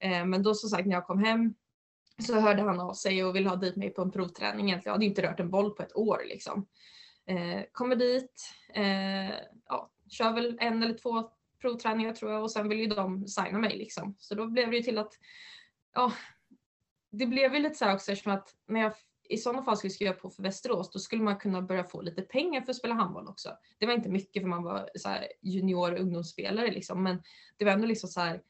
[0.00, 1.54] Eh, men då som sagt, när jag kom hem
[2.18, 4.68] så hörde han av sig och ville ha dit mig på en provträning.
[4.84, 6.66] Jag hade inte rört en boll på ett år liksom.
[7.26, 9.30] Eh, kommer dit, eh,
[9.68, 13.58] ja, kör väl en eller två provträningar tror jag och sen vill ju de signa
[13.58, 14.14] mig liksom.
[14.18, 15.12] Så då blev det ju till att
[15.94, 16.12] ja,
[17.10, 18.92] det blev ju lite så här också eftersom att när jag
[19.28, 22.22] i sådana fall skulle skriva på för Västerås, då skulle man kunna börja få lite
[22.22, 23.50] pengar för att spela handboll också.
[23.78, 27.22] Det var inte mycket för man var så här junior och ungdomsspelare liksom, men
[27.56, 28.42] det var ändå liksom så här,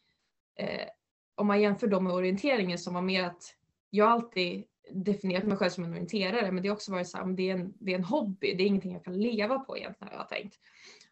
[0.59, 0.87] eh,
[1.35, 3.55] om man jämför dem med orienteringen som var mer att
[3.91, 7.27] jag alltid definierat mig själv som en orienterare, men det har också varit så här,
[7.27, 10.13] det är, en, det är en hobby, det är ingenting jag kan leva på egentligen
[10.13, 10.57] har jag tänkt.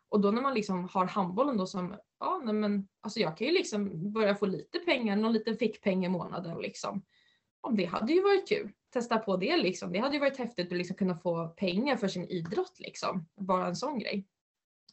[0.09, 3.47] Och då när man liksom har handbollen då som, ja nej men alltså jag kan
[3.47, 7.03] ju liksom börja få lite pengar, någon liten fickpeng i månaden liksom
[7.73, 8.73] det hade ju varit kul.
[8.93, 9.93] Testa på det liksom.
[9.93, 13.29] Det hade ju varit häftigt att liksom kunna få pengar för sin idrott liksom.
[13.37, 14.27] Bara en sån grej.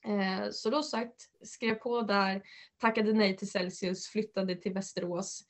[0.05, 2.41] Eh, så då sagt, skrev på där,
[2.77, 5.43] tackade nej till Celsius, flyttade till Västerås.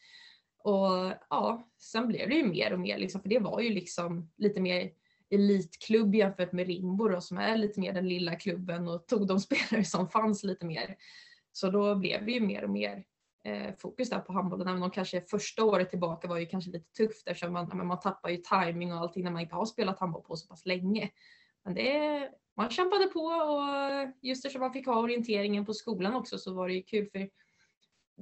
[0.64, 4.32] Och ja, sen blev det ju mer och mer liksom, för det var ju liksom
[4.38, 4.92] lite mer
[5.30, 9.40] elitklubb jämfört med Rimbo då, som är lite mer den lilla klubben och tog de
[9.40, 10.96] spelare som fanns lite mer.
[11.52, 13.04] Så då blev det ju mer och mer
[13.44, 16.92] eh, fokus där på handbollen, även om kanske första året tillbaka var ju kanske lite
[16.92, 20.24] tufft eftersom man, man tappar ju timing och allting när man inte har spelat handboll
[20.24, 21.12] på så pass länge.
[21.64, 23.62] Men det, man kämpade på och
[24.22, 27.30] just eftersom man fick ha orienteringen på skolan också så var det ju kul för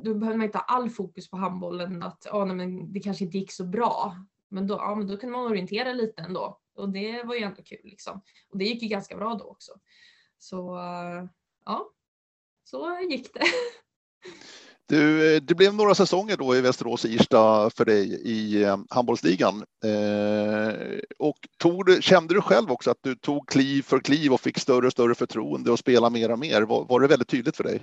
[0.03, 3.25] då behövde man inte ha all fokus på handbollen att ah, nej, men det kanske
[3.25, 4.15] inte gick så bra.
[4.49, 7.63] Men då, ja, men då kunde man orientera lite ändå och det var ju ändå
[7.63, 8.21] kul liksom.
[8.49, 9.71] Och det gick ju ganska bra då också.
[10.37, 11.25] Så eh,
[11.65, 11.91] ja,
[12.63, 13.43] så gick det.
[14.89, 19.63] Du, eh, det blev några säsonger då i Västerås Irsta för dig i eh, handbollsligan.
[19.85, 20.73] Eh,
[21.19, 24.85] och tog, kände du själv också att du tog kliv för kliv och fick större
[24.85, 26.61] och större förtroende och spela mer och mer?
[26.61, 27.81] Var, var det väldigt tydligt för dig?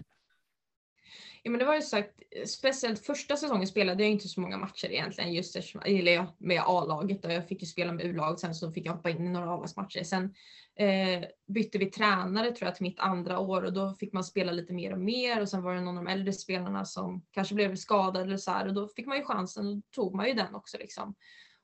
[1.46, 2.10] Ja men det var ju sagt,
[2.46, 7.32] speciellt första säsongen spelade jag inte så många matcher egentligen just eller med A-laget och
[7.32, 10.02] jag fick ju spela med U-laget sen så fick jag hoppa in i några A-lagsmatcher.
[10.02, 10.34] Sen
[10.76, 14.52] eh, bytte vi tränare tror jag till mitt andra år och då fick man spela
[14.52, 17.54] lite mer och mer och sen var det någon av de äldre spelarna som kanske
[17.54, 20.34] blev skadad eller så här och då fick man ju chansen och tog man ju
[20.34, 21.14] den också liksom.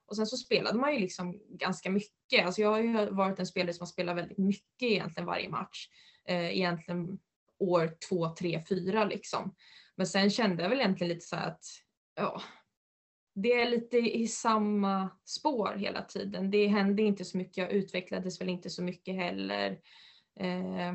[0.07, 2.47] Och sen så spelade man ju liksom ganska mycket.
[2.47, 5.89] Alltså jag har ju varit en spelare som har spelat väldigt mycket egentligen varje match.
[6.29, 7.19] Eh, egentligen
[7.63, 9.55] år två, tre, fyra liksom.
[9.97, 11.65] Men sen kände jag väl egentligen lite så att
[12.15, 12.43] ja,
[13.35, 16.51] det är lite i samma spår hela tiden.
[16.51, 19.79] Det hände inte så mycket, jag utvecklades väl inte så mycket heller.
[20.41, 20.95] Eh,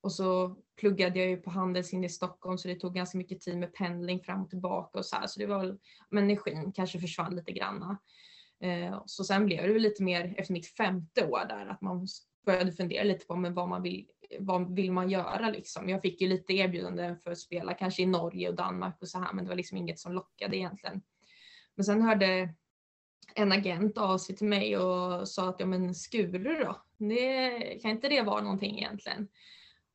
[0.00, 3.40] och så pluggade jag ju på Handels inne i Stockholm så det tog ganska mycket
[3.40, 5.26] tid med pendling fram och tillbaka och så här.
[5.26, 5.78] Så det var väl,
[6.10, 7.98] men energin kanske försvann lite granna.
[8.60, 12.06] Eh, så sen blev det väl lite mer efter mitt femte år där att man
[12.46, 14.06] började fundera lite på men vad man vill,
[14.38, 15.88] vad vill man göra liksom.
[15.88, 19.18] Jag fick ju lite erbjudanden för att spela kanske i Norge och Danmark och så
[19.18, 21.02] här men det var liksom inget som lockade egentligen.
[21.74, 22.54] Men sen hörde
[23.34, 27.90] en agent av sig till mig och sa att ja men Skuru då, det, kan
[27.90, 29.28] inte det vara någonting egentligen?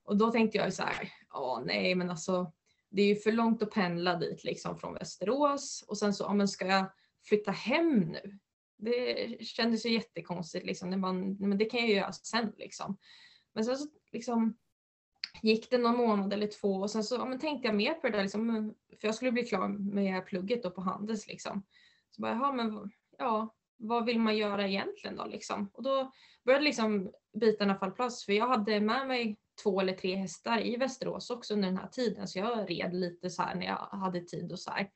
[0.03, 2.51] Och då tänkte jag så här, ja nej men alltså
[2.89, 6.33] det är ju för långt att pendla dit liksom från Västerås och sen så, ja
[6.33, 6.91] men ska jag
[7.23, 8.39] flytta hem nu?
[8.77, 10.89] Det kändes ju jättekonstigt liksom.
[10.89, 12.97] När man, men det kan jag göra sen liksom.
[13.53, 14.57] Men sen så liksom
[15.41, 18.07] gick det någon månad eller två och sen så ja, men tänkte jag mer på
[18.07, 21.63] det där liksom, för jag skulle bli klar med plugget då på Handels liksom.
[22.11, 25.69] Så bara, jaha, men ja, vad vill man göra egentligen då liksom?
[25.73, 26.11] Och då
[26.45, 30.77] började liksom bitarna falla plats för jag hade med mig två eller tre hästar i
[30.77, 34.21] Västerås också under den här tiden så jag red lite så här när jag hade
[34.21, 34.89] tid och så här.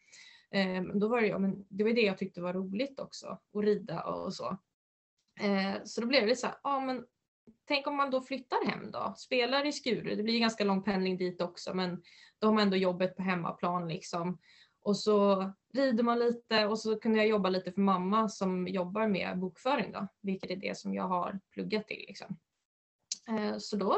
[0.51, 3.63] Ehm, då var det, ja, men det var det jag tyckte var roligt också, att
[3.63, 4.57] rida och så.
[5.39, 7.05] Ehm, så då blev det så här, ja men
[7.67, 11.17] tänk om man då flyttar hem då, spelar i Skuru, det blir ganska lång pendling
[11.17, 12.01] dit också men
[12.39, 14.37] då har man ändå jobbet på hemmaplan liksom.
[14.81, 19.07] Och så rider man lite och så kunde jag jobba lite för mamma som jobbar
[19.07, 22.05] med bokföring då, vilket är det som jag har pluggat till.
[22.07, 22.37] Liksom.
[23.27, 23.97] Eh, så då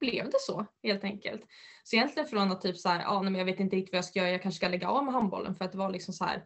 [0.00, 1.42] blev det så helt enkelt.
[1.84, 4.04] Så egentligen från att typ så här, ja, men jag vet inte riktigt vad jag
[4.04, 6.24] ska göra, jag kanske ska lägga av med handbollen för att det var liksom så
[6.24, 6.44] här,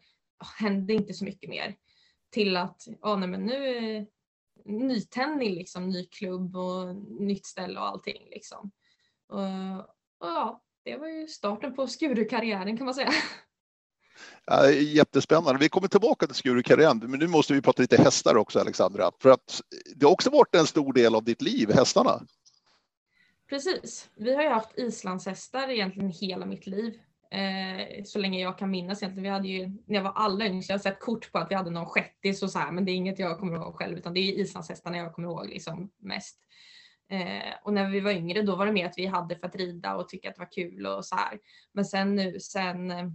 [0.59, 1.77] hände inte så mycket mer.
[2.31, 4.07] Till att, ja nej men nu
[4.65, 8.71] nytändning liksom, ny klubb och nytt ställe och allting liksom.
[9.29, 9.79] Och,
[10.19, 13.13] och ja, det var ju starten på Skuru-karriären kan man säga.
[14.47, 15.59] Ja, jättespännande.
[15.61, 19.11] Vi kommer tillbaka till Skuru-karriären, men nu måste vi prata lite hästar också, Alexandra.
[19.21, 19.61] För att
[19.95, 22.21] det har också varit en stor del av ditt liv, hästarna.
[23.49, 24.11] Precis.
[24.17, 27.01] Vi har ju haft islandshästar egentligen hela mitt liv.
[27.35, 29.23] Eh, så länge jag kan minnas egentligen.
[29.23, 31.55] Vi hade ju, när jag var allra yngst, jag har sett kort på att vi
[31.55, 34.15] hade någon shettis och så här, men det är inget jag kommer ihåg själv, utan
[34.15, 36.39] det är islandshästarna jag kommer ihåg liksom mest.
[37.11, 39.57] Eh, och när vi var yngre då var det mer att vi hade för att
[39.57, 41.39] rida och tycka att det var kul och så här.
[41.73, 43.11] Men sen nu sen eh,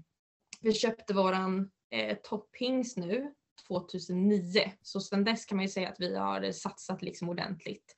[0.61, 3.33] vi köpte våran eh, topphings nu
[3.67, 7.95] 2009, så sen dess kan man ju säga att vi har satsat liksom ordentligt.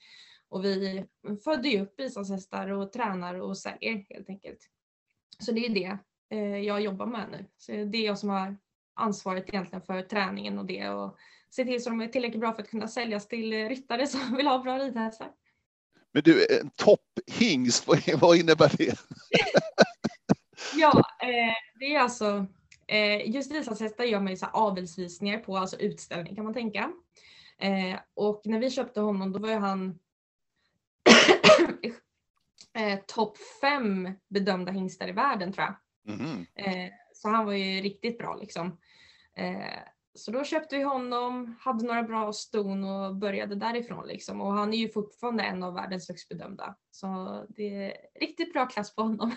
[0.50, 1.06] Och vi
[1.44, 4.60] födde ju upp islandshästar och tränar och säljer helt enkelt.
[5.40, 5.98] Så det är det
[6.38, 7.46] jag jobbar med nu.
[7.58, 8.58] Så det är jag som har
[8.94, 11.18] ansvaret egentligen för träningen och det och
[11.50, 14.48] se till så de är tillräckligt bra för att kunna säljas till ryttare som vill
[14.48, 15.32] ha bra ridhästar.
[16.14, 17.88] Men du, en topphingst,
[18.22, 19.00] vad innebär det?
[20.76, 22.46] ja, eh, det är alltså
[22.88, 26.92] eh, just islandshästar gör man ju så avelsvisningar på, alltså utställning kan man tänka.
[28.14, 30.00] och när vi köpte honom då var ju han
[32.78, 35.76] eh, topp fem bedömda hingstar i världen tror jag.
[36.08, 36.46] Mm.
[36.56, 38.78] Eh, så han var ju riktigt bra liksom.
[39.38, 39.80] Eh,
[40.16, 44.42] så då köpte vi honom, hade några bra ston och började därifrån liksom.
[44.42, 46.76] Och han är ju fortfarande en av världens högst bedömda.
[46.92, 47.08] Så
[47.50, 49.32] det är riktigt bra klass på honom.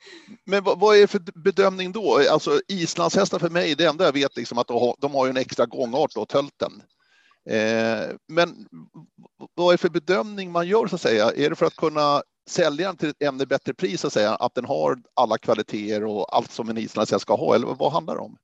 [0.44, 2.20] Men vad, vad är det för bedömning då?
[2.30, 5.36] Alltså islandshästar för mig, det enda jag vet liksom att de har, de har en
[5.36, 6.82] extra gångart då, tölten.
[7.50, 8.68] Eh, men
[9.54, 11.32] vad är det för bedömning man gör så att säga?
[11.32, 14.64] Är det för att kunna Säljaren till ett ännu bättre pris att säga, att den
[14.64, 18.38] har alla kvaliteter och allt som en islandshäst ska ha, eller vad handlar det om?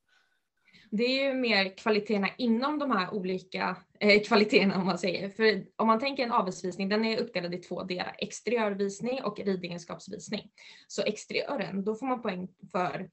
[0.91, 5.29] Det är ju mer kvaliteterna inom de här olika eh, kvaliteterna om man säger.
[5.29, 10.49] För om man tänker en avelsvisning, den är uppdelad i två delar, exteriörvisning och ridegenskapsvisning.
[10.87, 13.09] Så exteriören, då får man poäng för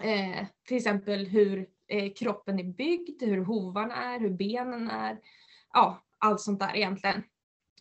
[0.00, 5.18] eh, till exempel hur eh, kroppen är byggd, hur hovarna är, hur benen är,
[5.72, 7.22] ja allt sånt där egentligen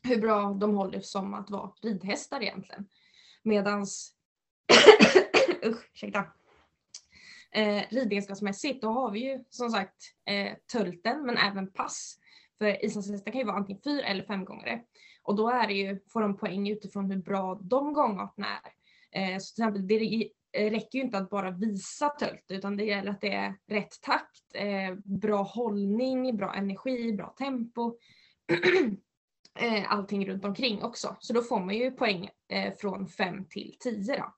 [0.08, 2.90] hur bra de håller som att vara ridhästar egentligen.
[3.44, 4.14] Medans,
[5.66, 6.26] usch, ursäkta.
[7.52, 12.20] Eh, ridegenskapsmässigt då har vi ju som sagt eh, tölten men även pass.
[12.58, 14.84] För islandshästar kan ju vara antingen fyra eller fem gånger.
[15.24, 18.72] Och då är det ju, får de poäng utifrån hur bra de gångarterna är.
[19.12, 22.84] Eh, så till exempel det eh, räcker ju inte att bara visa tölt utan det
[22.84, 27.98] gäller att det är rätt takt, eh, bra hållning, bra energi, bra tempo.
[29.88, 31.16] allting runt omkring också.
[31.20, 32.30] Så då får man ju poäng
[32.82, 34.34] från 5 till 10 då.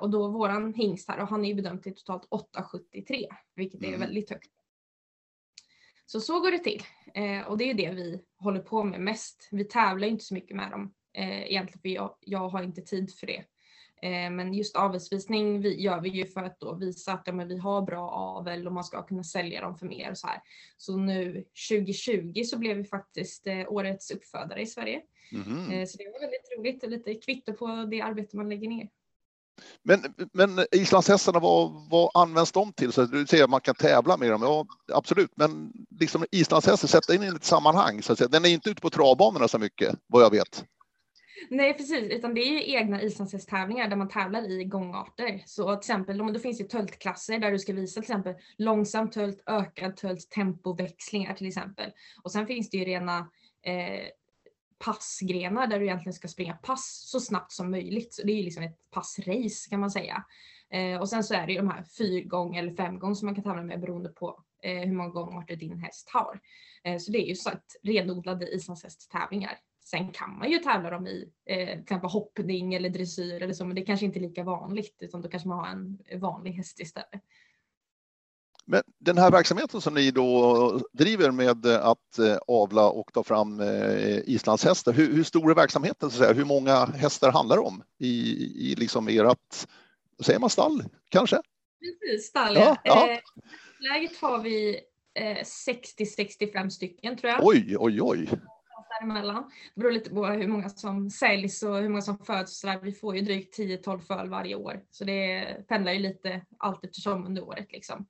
[0.00, 3.88] Och då våran hingst här, och han är ju bedömt till totalt 8,73 vilket är
[3.88, 4.00] mm.
[4.00, 4.50] väldigt högt.
[6.06, 6.82] Så så går det till.
[7.46, 9.48] och det är det vi håller på med mest.
[9.50, 13.14] Vi tävlar inte så mycket med dem eh, egentligen för jag, jag har inte tid
[13.14, 13.44] för det.
[14.02, 17.82] Eh, men just avelsvisning vi, gör vi ju för att visa att ja, vi har
[17.82, 20.40] bra avel och man ska kunna sälja dem för mer och så här.
[20.76, 25.00] Så nu 2020 så blev vi faktiskt eh, årets uppfödare i Sverige.
[25.32, 25.86] Mm.
[25.86, 28.88] så det var väldigt roligt och lite kvitto på det arbete man lägger ner.
[29.82, 32.92] Men, men islandshästarna, vad, vad används de till?
[32.92, 34.42] Så du säger att man kan tävla med dem.
[34.42, 38.02] Ja, absolut, men liksom islandshästen, sätta in i ett sammanhang.
[38.02, 38.28] Så att säga.
[38.28, 40.64] Den är inte ute på travbanorna så mycket, vad jag vet.
[41.50, 45.42] Nej precis, utan det är ju egna islandshästtävlingar där man tävlar i gångarter.
[45.46, 49.42] Så till exempel, då finns det töltklasser där du ska visa till exempel långsam tölt,
[49.46, 51.90] ökad tölt, tempoväxlingar till exempel.
[52.22, 53.18] Och sen finns det ju rena
[53.62, 54.06] eh,
[54.84, 58.14] passgrenar där du egentligen ska springa pass så snabbt som möjligt.
[58.14, 60.24] Så det är ju liksom ett passrace kan man säga.
[60.70, 63.44] Eh, och sen så är det ju de här fyrgång eller femgång som man kan
[63.44, 66.40] tävla med beroende på eh, hur många gångarter din häst har.
[66.84, 69.58] Eh, så det är ju så att renodlade islandshästtävlingar.
[69.92, 73.64] Sen kan man ju tävla dem i eh, till exempel hoppning eller dressyr eller så,
[73.64, 76.80] men det kanske inte är lika vanligt utan då kanske man har en vanlig häst
[76.80, 77.22] istället.
[78.64, 83.60] Men den här verksamheten som ni då driver med att eh, avla och ta fram
[83.60, 86.10] eh, islandshästar, hur, hur stor är verksamheten?
[86.10, 86.32] Så att säga?
[86.32, 88.10] Hur många hästar handlar det om i,
[88.70, 89.66] i liksom ert,
[90.20, 91.36] säger man stall kanske?
[91.80, 92.76] Precis, stall ja.
[92.84, 93.10] ja.
[93.10, 93.18] Eh,
[93.92, 94.80] läget har vi
[95.14, 97.46] eh, 60-65 stycken tror jag.
[97.46, 98.28] Oj, oj, oj
[99.00, 99.50] däremellan.
[99.74, 102.60] Det beror lite på hur många som säljs och hur många som föds.
[102.60, 102.80] Så där.
[102.80, 104.82] Vi får ju drygt 10-12 föl varje år.
[104.90, 107.72] Så det pendlar ju lite allt eftersom under året.
[107.72, 108.06] Liksom.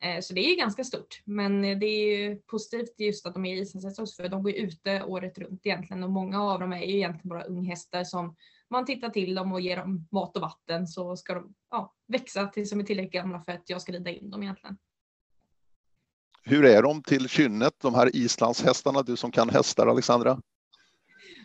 [0.00, 1.22] Eh, så det är ju ganska stort.
[1.24, 5.02] Men det är ju positivt just att de är islandshästar för de går ju ute
[5.02, 8.36] året runt egentligen och många av dem är ju egentligen bara unghästar som
[8.70, 12.46] man tittar till dem och ger dem mat och vatten så ska de ja, växa
[12.46, 14.76] tills de är tillräckligt gamla för att jag ska rida in dem egentligen.
[16.48, 20.40] Hur är de till kynnet, de här islandshästarna, du som kan hästar Alexandra?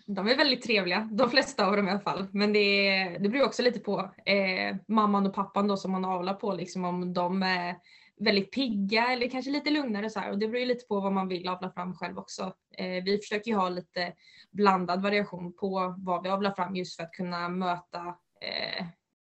[0.05, 2.27] De är väldigt trevliga, de flesta av dem i alla fall.
[2.33, 6.33] Men det, det beror också lite på eh, mamman och pappan då som man avlar
[6.33, 7.75] på, liksom, om de är
[8.19, 10.31] väldigt pigga eller kanske lite lugnare så här.
[10.31, 12.53] Och det beror ju lite på vad man vill avla fram själv också.
[12.77, 14.13] Eh, vi försöker ju ha lite
[14.51, 17.99] blandad variation på vad vi avlar fram just för att kunna möta
[18.41, 18.85] eh,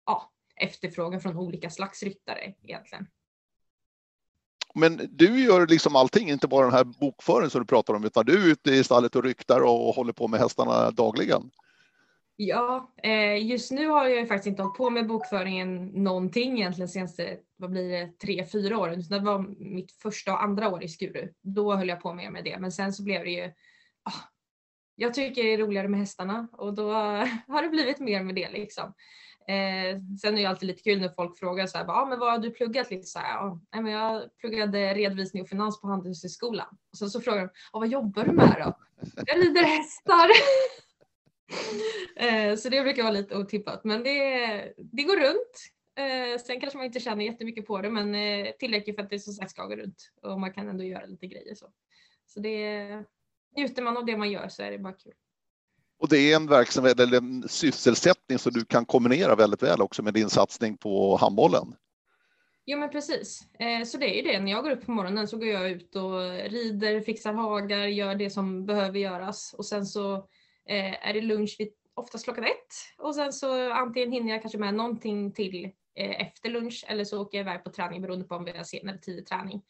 [0.07, 3.07] ja, efterfrågan från olika slags ryttare egentligen.
[4.75, 8.27] Men du gör liksom allting, inte bara den här bokföringen som du pratar om, utan
[8.27, 11.51] du är ute i stallet och ryktar och håller på med hästarna dagligen.
[12.37, 17.39] Ja, eh, just nu har jag faktiskt inte hållit på med bokföringen någonting egentligen senaste,
[17.57, 19.03] vad blir det, tre, fyra åren.
[19.11, 21.29] Det var mitt första och andra år i Skuru.
[21.43, 23.45] Då höll jag på mer med det, men sen så blev det ju,
[24.03, 24.21] ah,
[24.97, 26.93] jag tycker det är roligare med hästarna och då
[27.49, 28.95] har det blivit mer med det liksom.
[29.49, 32.31] Eh, sen är det alltid lite kul när folk frågar så här, ah, men vad
[32.31, 32.91] har du pluggat?
[32.91, 36.77] Lite så här, ah, men jag pluggade redovisning och finans på Handelshögskolan.
[36.93, 38.79] Och sen så frågar de, ah, vad jobbar du med då?
[39.27, 40.31] Jag rider hästar.
[42.17, 45.73] eh, så det brukar vara lite otippat, men det, det går runt.
[45.99, 49.19] Eh, sen kanske man inte tjänar jättemycket på det, men eh, tillräckligt för att det
[49.19, 51.67] som sagt ska gå runt och man kan ändå göra lite grejer så.
[52.27, 52.89] Så det
[53.57, 55.13] njuter man av det man gör så är det bara kul.
[56.03, 60.03] Och det är en verksamhet eller en sysselsättning som du kan kombinera väldigt väl också
[60.03, 61.75] med din satsning på handbollen.
[62.67, 64.41] Jo men precis, eh, så det är ju det.
[64.41, 68.15] När jag går upp på morgonen så går jag ut och rider, fixar hagar, gör
[68.15, 70.15] det som behöver göras och sen så
[70.69, 74.59] eh, är det lunch vid oftast klockan ett och sen så antingen hinner jag kanske
[74.59, 78.35] med någonting till eh, efter lunch eller så åker jag iväg på träning beroende på
[78.35, 79.63] om vi har sen eller tidig träning.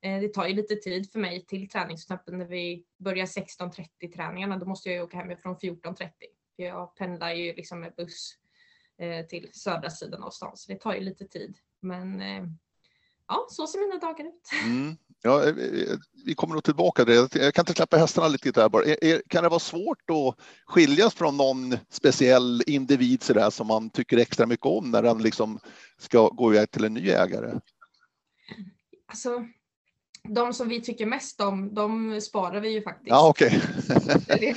[0.00, 4.56] Eh, det tar ju lite tid för mig till träningsknappen när vi börjar 16.30 träningarna.
[4.56, 6.08] Då måste jag ju åka hemifrån 14.30.
[6.56, 8.34] För jag pendlar ju liksom med buss
[8.98, 11.56] eh, till södra sidan av stan så det tar ju lite tid.
[11.80, 12.44] Men eh,
[13.28, 14.50] ja, så ser mina dagar ut.
[14.64, 14.96] Mm.
[15.22, 15.42] Ja,
[16.24, 17.44] vi kommer nog tillbaka till det.
[17.44, 18.84] Jag kan inte släppa hästarna lite där bara.
[19.28, 24.18] kan det vara svårt att skiljas från någon speciell individ så där, som man tycker
[24.18, 25.58] extra mycket om när den liksom
[25.96, 27.60] ska gå iväg till en ny ägare?
[29.06, 29.44] Alltså,
[30.28, 33.08] de som vi tycker mest om, de sparar vi ju faktiskt.
[33.08, 33.62] Ja, okej.
[33.96, 34.54] Okay.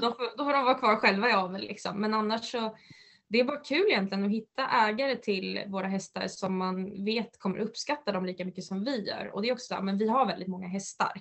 [0.00, 2.00] då, får, då får de vara kvar själva i avel liksom.
[2.00, 2.76] Men annars så,
[3.28, 7.58] det är bara kul egentligen att hitta ägare till våra hästar som man vet kommer
[7.58, 9.30] uppskatta dem lika mycket som vi gör.
[9.34, 11.12] Och det är också så men vi har väldigt många hästar.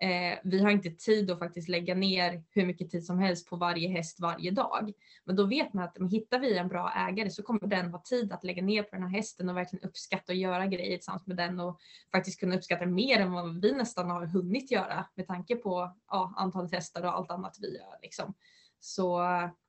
[0.00, 3.56] Eh, vi har inte tid att faktiskt lägga ner hur mycket tid som helst på
[3.56, 4.92] varje häst varje dag.
[5.24, 8.02] Men då vet man att om hittar vi en bra ägare så kommer den ha
[8.02, 11.26] tid att lägga ner på den här hästen och verkligen uppskatta och göra grejer tillsammans
[11.26, 11.80] med den och
[12.12, 16.32] faktiskt kunna uppskatta mer än vad vi nästan har hunnit göra med tanke på ja,
[16.36, 17.98] antalet hästar och allt annat vi gör.
[18.02, 18.34] Liksom.
[18.80, 19.20] Så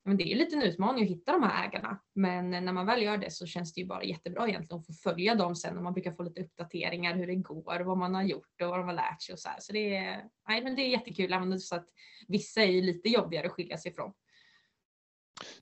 [0.10, 2.00] men det är ju lite en utmaning att hitta de här ägarna.
[2.16, 4.94] Men när man väl gör det så känns det ju bara jättebra egentligen att få
[4.94, 8.24] följa dem sen och man brukar få lite uppdateringar hur det går, vad man har
[8.24, 9.58] gjort och vad de har lärt sig och så här.
[9.60, 11.86] Så det är, nej, men det är jättekul, även så att
[12.28, 14.14] vissa är ju lite jobbigare att skilja sig ifrån.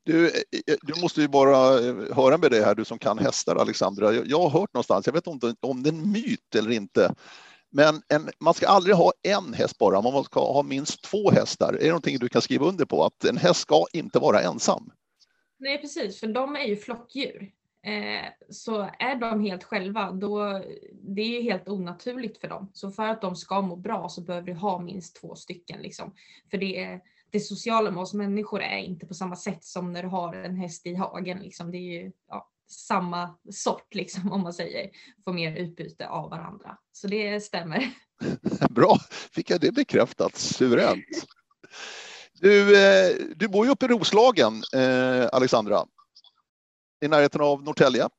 [0.04, 0.34] Du, eh,
[0.68, 4.14] eh, du måste ju bara eh, höra med dig här, du som kan hästar Alexandra.
[4.14, 7.14] Jag har hört någonstans, jag vet inte om det är en myt eller inte,
[7.70, 11.74] men en, man ska aldrig ha en häst bara, man ska ha minst två hästar.
[11.74, 13.04] Är det någonting du kan skriva under på?
[13.04, 14.92] Att en häst ska inte vara ensam?
[15.60, 17.52] Nej precis, för de är ju flockdjur.
[17.84, 20.64] Eh, så är de helt själva, då
[20.94, 22.72] det är ju helt onaturligt för dem.
[22.74, 25.82] Så för att de ska må bra så behöver du ha minst två stycken.
[25.82, 26.14] Liksom.
[26.52, 30.04] För det, är, det sociala med oss människor är inte på samma sätt som när
[30.04, 31.40] du har en häst i hagen.
[31.40, 31.72] Liksom.
[31.72, 34.90] Det är ju, ja, samma sort liksom om man säger,
[35.26, 36.78] få mer utbyte av varandra.
[36.92, 37.94] Så det stämmer.
[38.70, 38.98] Bra,
[39.32, 41.06] fick jag det bekräftat, suveränt.
[42.34, 45.86] Du, eh, du bor ju uppe i Roslagen, eh, Alexandra,
[47.06, 48.10] i närheten av Norrtälje.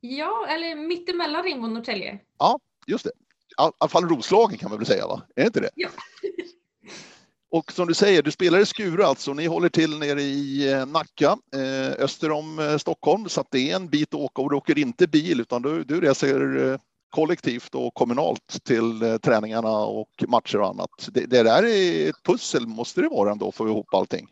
[0.00, 2.18] Ja, eller mittemellan Rimbo och Norrtälje.
[2.38, 3.10] Ja, just det.
[3.10, 5.22] I alla fall Roslagen kan man väl säga, va?
[5.36, 5.70] Är det inte det?
[5.74, 5.88] Ja.
[7.54, 9.34] Och som du säger, du spelar i Skuru alltså.
[9.34, 13.70] Ni håller till nere i eh, Nacka eh, öster om eh, Stockholm så att det
[13.70, 16.78] är en bit att åka och du åker inte bil utan du, du reser
[17.10, 21.08] kollektivt och kommunalt till träningarna och matcher och annat.
[21.12, 24.28] Det, det där är ett pussel måste det vara ändå för att få ihop allting.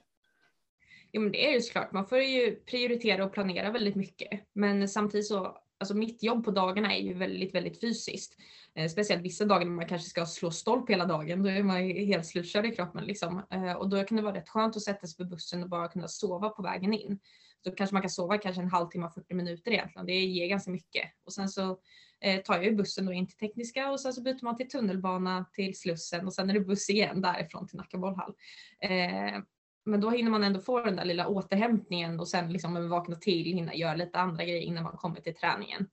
[1.12, 4.30] Jo men det är ju såklart, man får ju prioritera och planera väldigt mycket.
[4.52, 8.36] Men samtidigt så alltså mitt jobb på dagarna är ju väldigt, väldigt fysiskt.
[8.74, 11.42] Eh, speciellt vissa dagar när man kanske ska slå stolp hela dagen.
[11.42, 13.42] Då är man helt slutkörd i kroppen liksom.
[13.50, 15.88] Eh, och då kan det vara rätt skönt att sätta sig på bussen och bara
[15.88, 17.18] kunna sova på vägen in.
[17.64, 20.06] Så kanske man kan sova kanske en halvtimme, 40 minuter egentligen.
[20.06, 21.04] Det ger ganska mycket.
[21.24, 21.78] Och sen så
[22.20, 24.68] eh, tar jag ju bussen då in till Tekniska och sen så byter man till
[24.68, 28.34] tunnelbana till Slussen och sen är det buss igen därifrån till Nacka bollhall.
[28.80, 29.40] Eh,
[29.84, 33.44] men då hinner man ändå få den där lilla återhämtningen och sen liksom vakna till,
[33.44, 35.88] hinna göra lite andra grejer innan man kommer till träningen.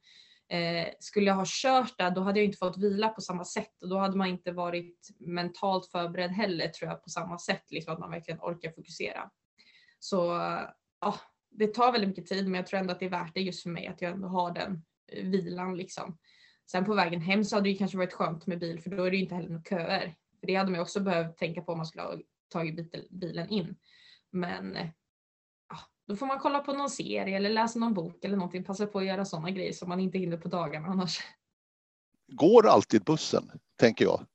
[0.49, 3.83] Eh, skulle jag ha kört där då hade jag inte fått vila på samma sätt
[3.83, 7.93] och då hade man inte varit mentalt förberedd heller tror jag på samma sätt, liksom
[7.93, 9.29] att man verkligen orkar fokusera.
[9.99, 10.17] Så
[11.01, 11.15] ja,
[11.51, 13.63] det tar väldigt mycket tid men jag tror ändå att det är värt det just
[13.63, 16.17] för mig att jag ändå har den eh, vilan liksom.
[16.71, 19.11] Sen på vägen hem så hade det kanske varit skönt med bil för då är
[19.11, 20.15] det inte heller några köer.
[20.39, 22.15] För det hade man också behövt tänka på om man skulle ha
[22.49, 23.75] tagit bilen in.
[24.31, 24.77] Men
[25.69, 25.77] ja,
[26.07, 28.63] då får man kolla på någon serie eller läsa någon bok eller någonting.
[28.63, 31.19] Passa på att göra sådana grejer som man inte hinner på dagarna annars.
[32.27, 34.25] Går alltid bussen, tänker jag?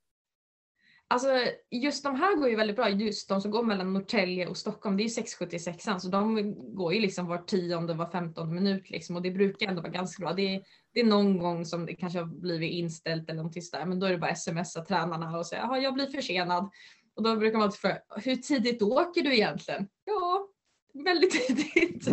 [1.09, 1.29] Alltså
[1.71, 4.97] just de här går ju väldigt bra, just de som går mellan Norrtälje och Stockholm,
[4.97, 9.23] det är 676 så de går ju liksom var tionde, var femtonde minut liksom och
[9.23, 10.33] det brukar ändå vara ganska bra.
[10.33, 10.63] Det är,
[10.93, 14.07] det är någon gång som det kanske har blivit inställt eller någonting sådär, men då
[14.07, 16.71] är det bara smsa tränarna och säga, ja jag blir försenad.
[17.17, 19.89] Och då brukar man alltid fråga, hur tidigt åker du egentligen?
[20.05, 20.49] Ja,
[21.05, 22.09] väldigt tidigt.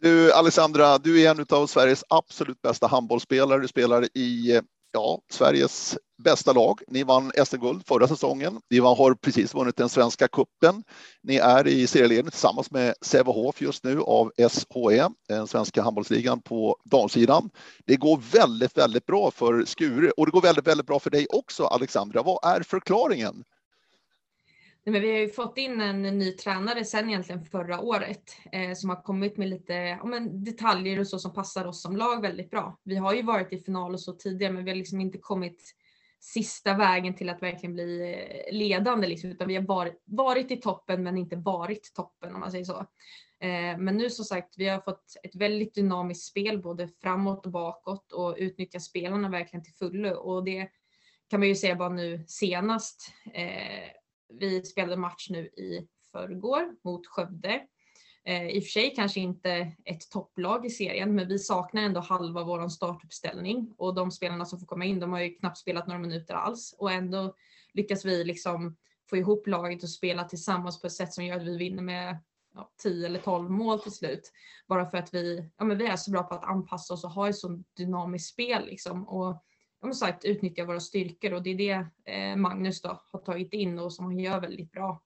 [0.00, 3.60] Du Alessandra, du är en av Sveriges absolut bästa handbollsspelare.
[3.60, 4.62] Du spelar i eh,
[4.92, 6.80] ja, Sveriges bästa lag.
[6.88, 8.60] Ni vann SM-guld förra säsongen.
[8.70, 10.82] Ni har precis vunnit den svenska kuppen.
[11.22, 16.76] Ni är i serieledning tillsammans med Sävehof just nu av SHE, den svenska handbollsligan på
[16.84, 17.50] damsidan.
[17.86, 21.26] Det går väldigt, väldigt bra för Skure och det går väldigt, väldigt bra för dig
[21.30, 22.22] också, Alexandra.
[22.22, 23.44] Vad är förklaringen?
[24.84, 28.72] Nej, men vi har ju fått in en ny tränare sen egentligen förra året eh,
[28.74, 32.22] som har kommit med lite ja, men detaljer och så som passar oss som lag
[32.22, 32.78] väldigt bra.
[32.84, 35.74] Vi har ju varit i final och så tidigare men vi har liksom inte kommit
[36.20, 38.14] sista vägen till att verkligen bli
[38.48, 42.40] eh, ledande liksom, utan vi har varit, varit i toppen men inte varit toppen om
[42.40, 42.78] man säger så.
[43.40, 47.52] Eh, men nu som sagt, vi har fått ett väldigt dynamiskt spel både framåt och
[47.52, 50.68] bakåt och utnyttja spelarna verkligen till fullo och det
[51.30, 53.99] kan man ju säga bara nu senast eh,
[54.30, 57.66] vi spelade match nu i förrgår mot Skövde.
[58.24, 62.00] Eh, I och för sig kanske inte ett topplag i serien, men vi saknar ändå
[62.00, 65.86] halva vår startuppställning och de spelarna som får komma in, de har ju knappt spelat
[65.86, 67.34] några minuter alls och ändå
[67.72, 68.76] lyckas vi liksom
[69.10, 72.18] få ihop laget och spela tillsammans på ett sätt som gör att vi vinner med
[72.54, 74.32] ja, 10 eller 12 mål till slut.
[74.68, 77.10] Bara för att vi, ja, men vi är så bra på att anpassa oss och
[77.10, 79.08] ha ett så dynamiskt spel liksom.
[79.08, 79.44] Och
[79.80, 83.78] som sagt utnyttja våra styrkor och det är det eh, Magnus då har tagit in
[83.78, 85.02] och som han gör väldigt bra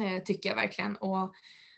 [0.00, 0.96] eh, tycker jag verkligen.
[0.96, 1.34] Och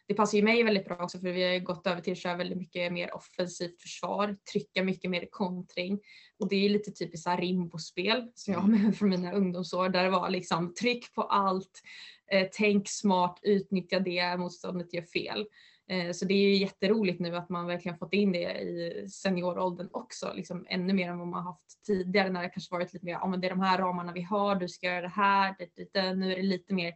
[0.09, 2.37] det passar ju mig väldigt bra också för vi har gått över till att köra
[2.37, 6.01] väldigt mycket mer offensivt försvar, trycka mycket mer kontring.
[6.39, 10.11] Och det är lite typiskt rimbo-spel som jag har med från mina ungdomsår där det
[10.11, 11.82] var liksom tryck på allt,
[12.30, 15.47] eh, tänk smart, utnyttja det motståndet gör fel.
[15.89, 19.89] Eh, så det är ju jätteroligt nu att man verkligen fått in det i senioråldern
[19.93, 23.12] också, liksom ännu mer än vad man haft tidigare när det kanske varit lite mer,
[23.12, 25.68] ja men det är de här ramarna vi har, du ska göra det här, det,
[25.76, 26.14] det, det.
[26.14, 26.95] nu är det lite mer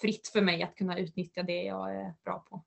[0.00, 2.64] fritt för mig att kunna utnyttja det jag är bra på.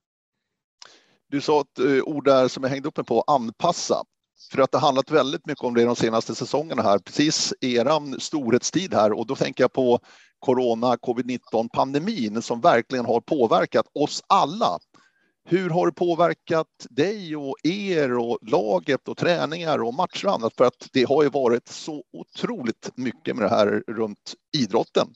[1.29, 4.03] Du sa ett eh, ord där som jag hängde upp mig på, anpassa.
[4.51, 8.93] För att det handlat väldigt mycket om det de senaste säsongerna här, precis eran storhetstid
[8.93, 9.99] här och då tänker jag på
[10.39, 14.79] corona, covid-19 pandemin som verkligen har påverkat oss alla.
[15.49, 20.53] Hur har det påverkat dig och er och laget och träningar och matcher och annat?
[20.57, 25.07] För att det har ju varit så otroligt mycket med det här runt idrotten.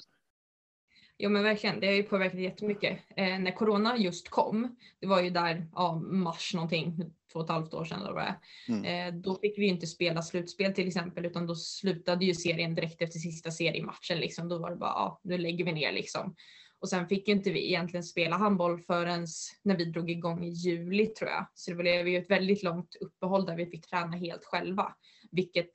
[1.17, 2.99] Jo men verkligen, det har ju påverkat jättemycket.
[3.15, 6.97] Eh, när corona just kom, det var ju där ja, mars någonting,
[7.31, 8.39] två och ett halvt år sedan eller vad det är.
[8.73, 9.15] Mm.
[9.15, 13.01] Eh, då fick vi inte spela slutspel till exempel utan då slutade ju serien direkt
[13.01, 14.17] efter sista seriematchen.
[14.17, 14.49] Liksom.
[14.49, 16.35] Då var det bara, ja nu lägger vi ner liksom.
[16.81, 19.27] Och sen fick ju inte vi egentligen spela handboll förrän
[19.63, 21.47] när vi drog igång i juli tror jag.
[21.53, 24.95] Så det blev ju ett väldigt långt uppehåll där vi fick träna helt själva.
[25.31, 25.71] Vilket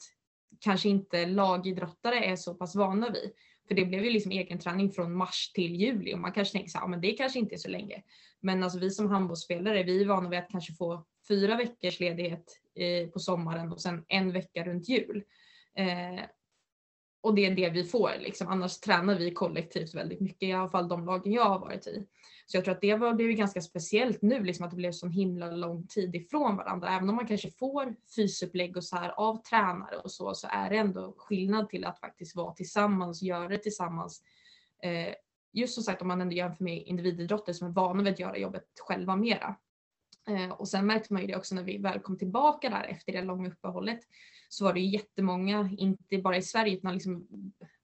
[0.61, 3.33] kanske inte lagidrottare är så pass vana vid.
[3.69, 6.71] För det blev ju liksom egen träning från mars till juli och man kanske tänker
[6.71, 8.03] så här, ja, men det kanske inte är så länge.
[8.41, 12.61] Men alltså vi som handbollsspelare, vi är vana vid att kanske få fyra veckors ledighet
[12.75, 15.25] eh, på sommaren och sen en vecka runt jul.
[15.77, 16.25] Eh,
[17.27, 18.49] och det är det vi får liksom.
[18.49, 22.07] Annars tränar vi kollektivt väldigt mycket, i alla fall de lagen jag har varit i.
[22.47, 25.09] Så jag tror att det var, blev ganska speciellt nu, liksom att det blev så
[25.09, 26.89] himla lång tid ifrån varandra.
[26.89, 30.71] Även om man kanske får fysupplägg och så här av tränare och så, så är
[30.71, 34.23] det ändå skillnad till att faktiskt vara tillsammans, göra det tillsammans.
[34.83, 35.15] Eh,
[35.53, 38.39] just som sagt om man ändå jämför med individidrotter som är vana vid att göra
[38.39, 39.57] jobbet själva mera.
[40.29, 43.13] Eh, och sen märkte man ju det också när vi väl kom tillbaka där efter
[43.13, 44.01] det långa uppehållet
[44.49, 47.29] så var det ju jättemånga, inte bara i Sverige utan liksom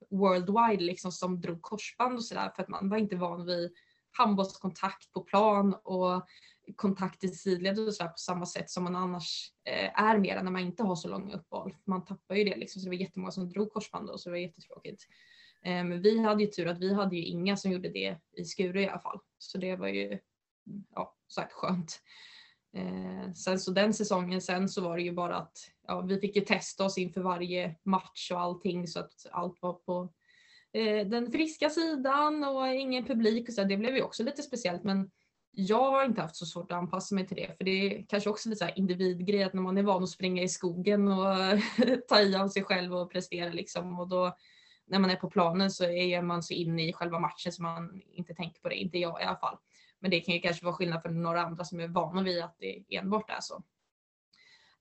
[0.09, 3.71] worldwide liksom som drog korsband och sådär för att man var inte van vid
[4.17, 6.27] handbollskontakt på plan och
[6.75, 10.51] kontakt i sidled och sådär på samma sätt som man annars eh, är mer när
[10.51, 11.75] man inte har så långa uppehåll.
[11.85, 14.33] Man tappar ju det liksom så det var jättemånga som drog korsband och så det
[14.33, 15.03] var jättetråkigt.
[15.65, 18.45] Eh, men vi hade ju tur att vi hade ju inga som gjorde det i
[18.45, 19.19] Skuru i alla fall.
[19.37, 20.19] Så det var ju
[20.95, 22.01] ja, sagt skönt.
[22.75, 25.57] Eh, sen så den säsongen sen så var det ju bara att
[25.87, 29.73] ja, vi fick ju testa oss inför varje match och allting så att allt var
[29.73, 30.13] på
[30.73, 33.63] eh, den friska sidan och ingen publik och så.
[33.63, 35.11] Det blev ju också lite speciellt men
[35.55, 38.29] jag har inte haft så svårt att anpassa mig till det för det är kanske
[38.29, 41.25] också lite så här individgrej att när man är van att springa i skogen och
[42.07, 44.35] ta i av sig själv och prestera liksom och då
[44.85, 48.01] när man är på planen så är man så inne i själva matchen så man
[48.11, 49.57] inte tänker på det, inte jag i alla fall.
[50.03, 52.55] Men det kan ju kanske vara skillnad för några andra som är vana vid att
[52.59, 53.55] det enbart är så.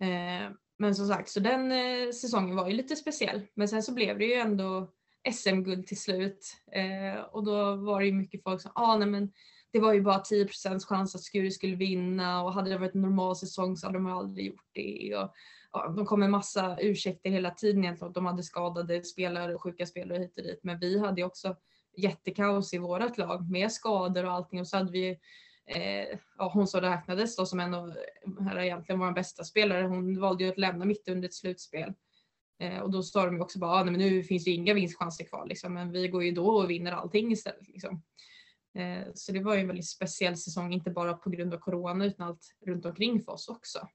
[0.05, 3.43] Eh, men som sagt, så den eh, säsongen var ju lite speciell.
[3.55, 4.93] Men sen så blev det ju ändå
[5.33, 9.33] SM-guld till slut eh, och då var det ju mycket folk som, ah, nej men
[9.73, 10.49] det var ju bara 10
[10.89, 14.07] chans att Skuru skulle vinna och hade det varit en normal säsong så hade de
[14.07, 15.17] aldrig gjort det.
[15.17, 15.35] Och,
[15.73, 19.63] ja, de kom med massa ursäkter hela tiden egentligen att de hade skadade spelare och
[19.63, 20.61] sjuka spelare hit och dit.
[20.63, 21.57] Men vi hade ju också
[21.97, 25.19] jättekaos i vårt lag med skador och allting och så hade vi
[25.67, 27.95] eh, ja, hon som räknades då som en av,
[28.51, 31.95] eller egentligen vår bästa spelare, hon valde ju att lämna mitt under ett slutspel.
[32.59, 34.75] Eh, och då sa de ju också bara, ah, nej, men nu finns det inga
[34.75, 37.69] vinstchanser kvar liksom, men vi går ju då och vinner allting istället.
[37.69, 38.03] Liksom.
[38.75, 42.07] Eh, så det var ju en väldigt speciell säsong, inte bara på grund av corona
[42.07, 43.89] utan allt runt omkring för oss också.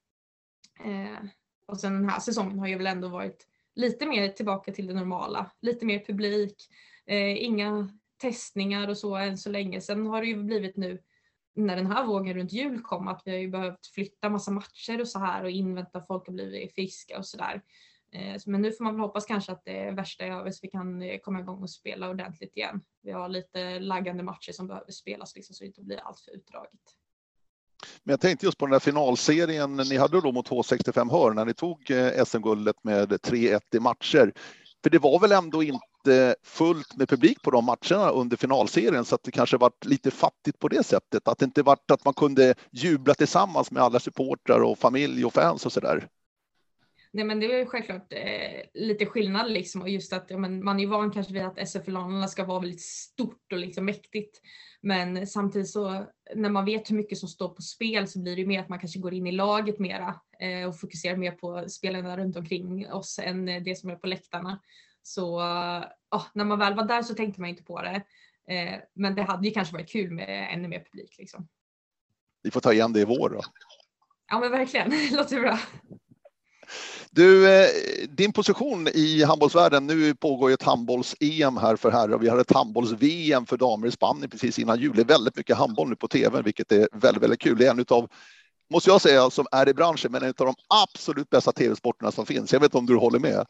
[0.85, 1.29] Eh,
[1.65, 4.93] och sen den här säsongen har ju väl ändå varit lite mer tillbaka till det
[4.93, 6.55] normala, lite mer publik,
[7.07, 7.89] Eh, inga
[8.21, 9.81] testningar och så än så länge.
[9.81, 11.01] Sen har det ju blivit nu
[11.55, 15.01] när den här vågen runt jul kom att vi har ju behövt flytta massa matcher
[15.01, 17.61] och så här och invänta folk har blivit friska och sådär.
[18.11, 18.33] där.
[18.33, 20.67] Eh, men nu får man väl hoppas kanske att det värsta är över så vi
[20.67, 22.81] kan eh, komma igång och spela ordentligt igen.
[23.01, 26.31] Vi har lite laggande matcher som behöver spelas liksom, så det inte blir allt för
[26.31, 26.79] utdraget.
[28.03, 31.45] Men jag tänkte just på den där finalserien ni hade då mot H65 Hör när
[31.45, 34.33] ni tog eh, SM-guldet med 3-1 i matcher.
[34.83, 39.05] För det var väl ändå inte inte fullt med publik på de matcherna under finalserien
[39.05, 41.27] så att det kanske varit lite fattigt på det sättet.
[41.27, 45.33] Att det inte varit att man kunde jubla tillsammans med alla supportrar och familj och
[45.33, 46.07] fans och så där.
[47.11, 50.79] Nej men det är självklart eh, lite skillnad liksom och just att ja, men man
[50.79, 54.41] är van kanske vid att SF-finalerna ska vara väldigt stort och liksom mäktigt.
[54.81, 56.05] Men samtidigt så
[56.35, 58.79] när man vet hur mycket som står på spel så blir det mer att man
[58.79, 63.19] kanske går in i laget mera eh, och fokuserar mer på spelarna runt omkring oss
[63.23, 64.59] än eh, det som är på läktarna.
[65.07, 65.39] Så
[66.11, 68.03] oh, när man väl var där så tänkte man inte på det.
[68.53, 71.15] Eh, men det hade ju kanske varit kul med ännu mer publik.
[71.17, 71.47] Liksom.
[72.43, 73.29] vi får ta igen det i vår.
[73.29, 73.41] Då.
[74.29, 74.89] Ja, men verkligen.
[74.89, 75.59] Det låter bra.
[77.11, 77.69] Du, eh,
[78.09, 82.37] din position i handbollsvärlden, nu pågår ju ett handbolls-EM här för herrar och vi har
[82.37, 84.95] ett handbolls-VM för damer i Spanien precis innan jul.
[84.95, 87.57] Det är väldigt mycket handboll nu på tv, vilket är väldigt, väldigt kul.
[87.57, 88.09] Det är en av,
[88.69, 92.25] måste jag säga, som är i branschen, men en av de absolut bästa tv-sporterna som
[92.25, 92.53] finns.
[92.53, 93.45] Jag vet inte om du håller med?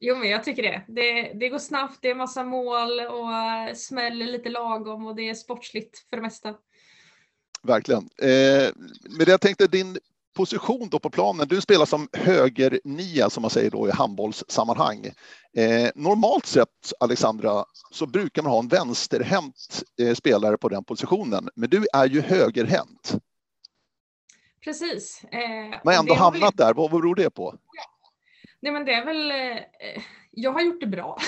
[0.00, 0.82] Jo, men jag tycker det.
[0.88, 1.32] det.
[1.32, 5.34] Det går snabbt, det är massa mål och eh, smäller lite lagom och det är
[5.34, 6.54] sportsligt för det mesta.
[7.62, 8.08] Verkligen.
[8.22, 8.70] Eh,
[9.18, 9.98] men jag tänkte din
[10.38, 11.48] position då på planen.
[11.48, 15.06] Du spelar som högernia som man säger då i handbollssammanhang.
[15.56, 21.48] Eh, normalt sett, Alexandra, så brukar man ha en vänsterhänt eh, spelare på den positionen,
[21.54, 23.16] men du är ju högerhänt.
[24.64, 25.24] Precis.
[25.24, 26.66] Eh, men ändå hamnat väl...
[26.66, 26.74] där.
[26.74, 27.54] Vad beror det på?
[28.60, 29.30] Nej, men det är väl.
[29.30, 31.18] Eh, jag har gjort det bra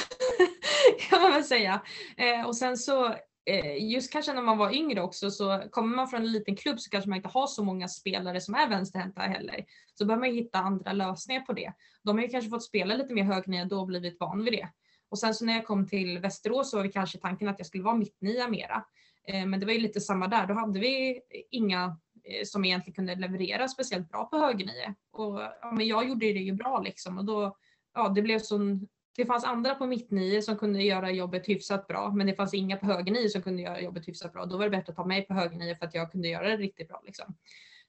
[1.10, 1.80] kan man väl säga.
[2.16, 3.14] Eh, och sen så
[3.50, 6.80] Eh, just kanske när man var yngre också så kommer man från en liten klubb
[6.80, 9.64] så kanske man inte har så många spelare som är vänsterhänta heller.
[9.94, 11.72] Så behöver man hitta andra lösningar på det.
[12.02, 14.68] De har ju kanske fått spela lite mer högnia då och blivit van vid det.
[15.08, 17.66] Och sen så när jag kom till Västerås så var vi kanske tanken att jag
[17.66, 18.84] skulle vara mittnia mera.
[19.26, 20.46] Eh, men det var ju lite samma där.
[20.46, 21.20] Då hade vi
[21.50, 24.94] inga Eh, som egentligen kunde leverera speciellt bra på högernie.
[25.10, 27.56] Och ja, men jag gjorde det ju bra liksom och då,
[27.94, 32.12] ja det blev sån det fanns andra på mittnio som kunde göra jobbet hyfsat bra,
[32.14, 34.46] men det fanns inga på högernio som kunde göra jobbet hyfsat bra.
[34.46, 36.56] Då var det bättre att ta mig på högernio för att jag kunde göra det
[36.56, 37.02] riktigt bra.
[37.06, 37.36] Liksom.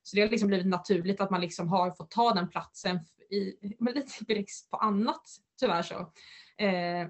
[0.03, 3.53] Så det har liksom blivit naturligt att man liksom har fått ta den platsen i,
[3.79, 5.21] med lite brist på annat
[5.59, 5.99] tyvärr så.
[6.57, 7.07] Eh,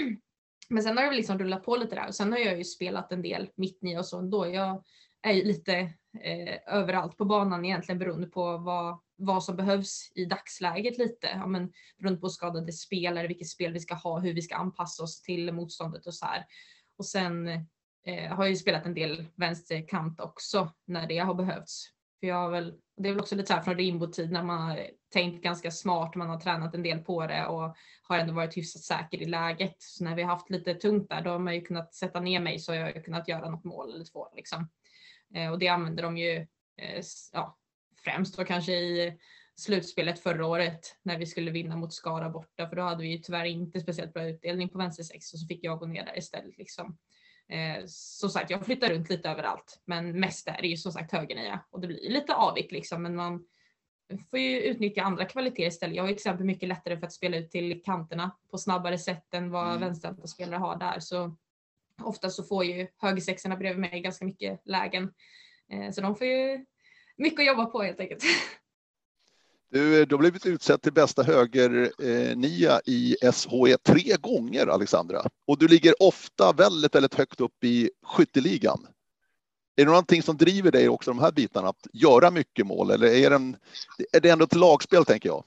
[0.68, 3.12] men sen har det liksom rullat på lite där och sen har jag ju spelat
[3.12, 4.46] en del mittnio och så ändå.
[4.46, 4.84] Jag
[5.24, 5.78] är lite
[6.20, 11.26] eh, överallt på banan egentligen beroende på vad, vad som behövs i dagsläget lite.
[11.26, 15.02] Ja, men, beroende på skadade spelare, vilket spel vi ska ha, hur vi ska anpassa
[15.02, 16.46] oss till motståndet och så här.
[16.98, 17.48] Och sen
[18.06, 21.90] eh, har jag ju spelat en del vänsterkant också när det har behövts.
[22.20, 24.62] För jag har väl, det är väl också lite så här från Rimbo-tid när man
[24.62, 28.56] har tänkt ganska smart, man har tränat en del på det och har ändå varit
[28.56, 29.76] hyfsat säker i läget.
[29.78, 32.40] Så när vi har haft lite tungt där, då har man ju kunnat sätta ner
[32.40, 34.68] mig så jag har kunnat göra något mål eller två liksom.
[35.34, 36.36] Eh, och det använder de ju
[36.76, 37.58] eh, ja,
[38.04, 39.18] främst då kanske i
[39.56, 43.18] slutspelet förra året när vi skulle vinna mot Skara borta för då hade vi ju
[43.18, 46.58] tyvärr inte speciellt bra utdelning på vänstersex och så fick jag gå ner där istället.
[46.58, 46.98] Liksom.
[47.48, 51.12] Eh, som sagt, jag flyttar runt lite överallt, men mest är det ju som sagt
[51.12, 53.46] högernia och det blir lite avigt liksom, men man
[54.30, 55.96] får ju utnyttja andra kvaliteter istället.
[55.96, 58.98] Jag har ju till exempel mycket lättare för att spela ut till kanterna på snabbare
[58.98, 59.80] sätt än vad mm.
[59.80, 61.36] vänsterhänta spelare har där, så
[62.02, 65.12] ofta så får ju högersexorna bredvid mig ganska mycket lägen.
[65.72, 66.64] Eh, så de får ju
[67.16, 68.22] mycket att jobba på helt enkelt.
[69.70, 75.22] Du, eh, du har blivit utsedd till bästa högernia eh, i SHE tre gånger, Alexandra.
[75.46, 78.86] Och du ligger ofta väldigt, väldigt högt upp i skytteligan.
[79.76, 82.90] Är det någonting som driver dig också, de här bitarna, att göra mycket mål?
[82.90, 83.56] Eller är det, en,
[84.12, 85.44] är det ändå ett lagspel, tänker jag?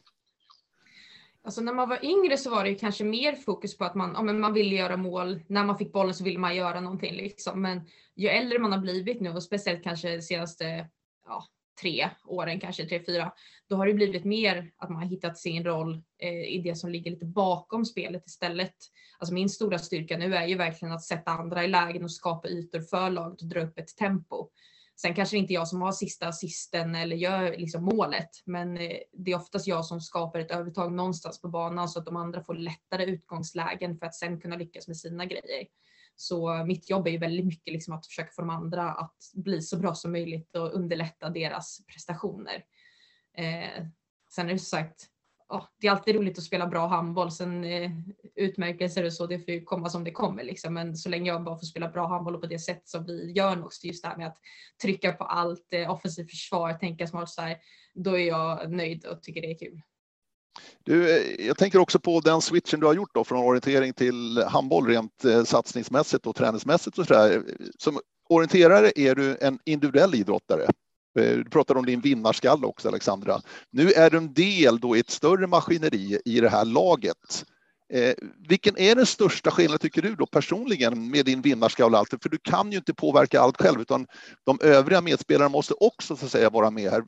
[1.47, 4.21] Alltså när man var yngre så var det kanske mer fokus på att man, ja,
[4.21, 5.39] men man ville göra mål.
[5.47, 7.13] När man fick bollen så ville man göra någonting.
[7.15, 7.61] Liksom.
[7.61, 7.81] Men
[8.15, 10.89] ju äldre man har blivit nu och speciellt kanske de senaste
[11.25, 11.43] ja,
[11.81, 13.31] tre åren, kanske tre, fyra,
[13.69, 16.89] då har det blivit mer att man har hittat sin roll eh, i det som
[16.89, 18.75] ligger lite bakom spelet istället.
[19.19, 22.47] Alltså min stora styrka nu är ju verkligen att sätta andra i lägen och skapa
[22.47, 24.49] ytor för laget och dra upp ett tempo.
[25.01, 28.77] Sen kanske det inte är jag som har sista assisten eller gör liksom målet, men
[28.77, 32.15] eh, det är oftast jag som skapar ett övertag någonstans på banan så att de
[32.15, 35.67] andra får lättare utgångslägen för att sen kunna lyckas med sina grejer.
[36.15, 39.17] Så eh, mitt jobb är ju väldigt mycket liksom att försöka få de andra att
[39.33, 42.63] bli så bra som möjligt och underlätta deras prestationer.
[43.37, 43.85] Eh,
[44.35, 45.07] sen är det som sagt,
[45.49, 47.31] oh, det är alltid roligt att spela bra handboll.
[47.31, 47.91] Sen eh,
[48.35, 50.73] utmärkelser och så, det får ju komma som det kommer liksom.
[50.73, 53.31] Men så länge jag bara får spela bra handboll och på det sätt som vi
[53.31, 54.37] gör också, just det här med att
[54.81, 57.57] trycka på allt, eh, offensivt försvar, tänka smart så här,
[57.93, 59.81] då är jag nöjd och tycker det är kul.
[60.83, 64.43] Du, eh, jag tänker också på den switchen du har gjort då från orientering till
[64.47, 67.43] handboll rent eh, satsningsmässigt och träningsmässigt och så där.
[67.77, 70.67] Som orienterare är du en individuell idrottare.
[71.19, 73.41] Eh, du pratade om din vinnarskalle också, Alexandra.
[73.71, 77.45] Nu är du en del då i ett större maskineri i det här laget.
[77.93, 78.13] Eh,
[78.49, 82.23] vilken är den största skillnaden tycker du då personligen med din vinnarskalle och allt?
[82.23, 84.07] För du kan ju inte påverka allt själv utan
[84.43, 87.03] de övriga medspelarna måste också så att säga vara med här.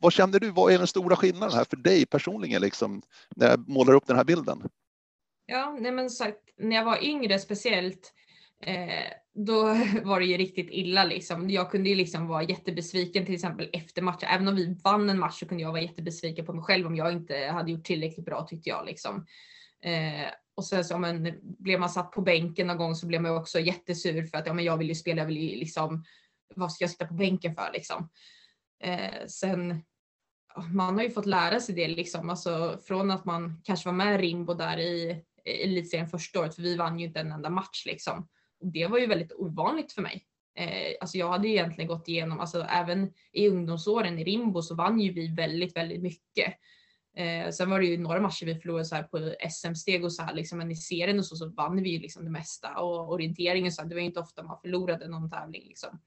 [0.00, 0.50] Vad känner du?
[0.50, 3.02] Vad är den stora skillnaden här för dig personligen liksom
[3.36, 4.62] när jag målar upp den här bilden?
[5.46, 8.12] Ja, nej men sagt, när jag var yngre speciellt
[8.62, 9.62] eh, då
[10.04, 11.50] var det ju riktigt illa liksom.
[11.50, 14.28] Jag kunde ju liksom vara jättebesviken till exempel efter matchen.
[14.32, 16.96] Även om vi vann en match så kunde jag vara jättebesviken på mig själv om
[16.96, 19.26] jag inte hade gjort tillräckligt bra tyckte jag liksom.
[19.84, 23.36] Eh, och sen så men, blev man satt på bänken någon gång så blev man
[23.36, 26.04] också jättesur för att ja, men jag vill ju spela, jag vill ju liksom
[26.54, 28.08] vad ska jag sitta på bänken för liksom.
[28.84, 29.82] Eh, sen
[30.72, 34.20] man har ju fått lära sig det liksom, alltså från att man kanske var med
[34.20, 38.28] Rimbo där i elitserien första året, för vi vann ju inte en enda match liksom.
[38.62, 40.26] Och det var ju väldigt ovanligt för mig.
[40.54, 44.74] Eh, alltså jag hade ju egentligen gått igenom, alltså även i ungdomsåren i Rimbo så
[44.74, 46.54] vann ju vi väldigt, väldigt mycket.
[47.16, 50.22] Eh, sen var det ju några matcher vi förlorade så här på SM-steg och så
[50.22, 53.12] här liksom, men i serien och så, så vann vi ju liksom det mesta och
[53.12, 56.00] orienteringen så här, det var ju inte ofta man förlorade någon tävling liksom.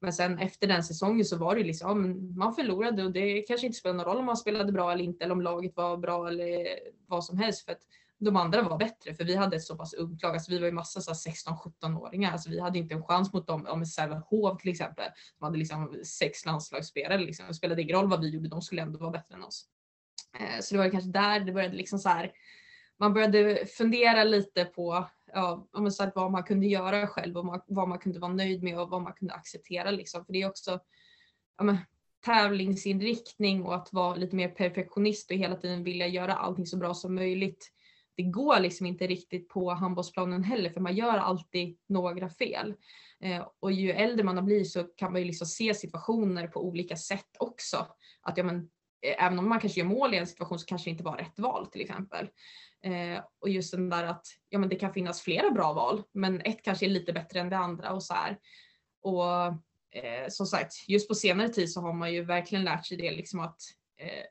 [0.00, 3.78] Men sen efter den säsongen så var det liksom, man förlorade och det kanske inte
[3.78, 6.66] spelar någon roll om man spelade bra eller inte eller om laget var bra eller
[7.06, 7.82] vad som helst för att
[8.20, 10.32] de andra var bättre för vi hade ett så pass ungt lag.
[10.32, 12.32] Alltså vi var ju massa 16-17-åringar.
[12.32, 13.66] Alltså vi hade inte en chans mot dem.
[13.66, 15.10] Om Sävehof till exempel.
[15.38, 17.18] De hade liksom sex landslagsspelare.
[17.18, 17.46] Liksom.
[17.48, 18.48] Det spelade ingen roll vad vi gjorde.
[18.48, 19.66] De skulle ändå vara bättre än oss.
[20.38, 22.32] Eh, så det var kanske där det började liksom så här.
[22.98, 27.88] Man började fundera lite på ja, om så vad man kunde göra själv och vad
[27.88, 29.90] man kunde vara nöjd med och vad man kunde acceptera.
[29.90, 30.24] Liksom.
[30.24, 30.80] För det är också
[31.58, 31.78] ja, men,
[32.24, 36.94] tävlingsinriktning och att vara lite mer perfektionist och hela tiden vilja göra allting så bra
[36.94, 37.72] som möjligt
[38.16, 42.74] det går liksom inte riktigt på handbollsplanen heller för man gör alltid några fel.
[43.20, 46.64] Eh, och ju äldre man har blivit så kan man ju liksom se situationer på
[46.66, 47.86] olika sätt också.
[48.22, 48.56] Att ja, men,
[49.02, 51.16] eh, även om man kanske gör mål i en situation så kanske det inte var
[51.16, 52.28] rätt val till exempel.
[52.82, 56.40] Eh, och just den där att ja, men det kan finnas flera bra val men
[56.40, 58.38] ett kanske är lite bättre än det andra och så här.
[59.02, 59.46] Och
[60.02, 63.10] eh, som sagt, just på senare tid så har man ju verkligen lärt sig det
[63.10, 63.60] liksom att
[63.98, 64.24] eh,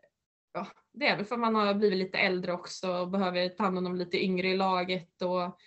[0.53, 0.67] ja,
[0.99, 3.77] det är väl för att man har blivit lite äldre också och behöver ta hand
[3.77, 5.59] om de lite yngre i laget och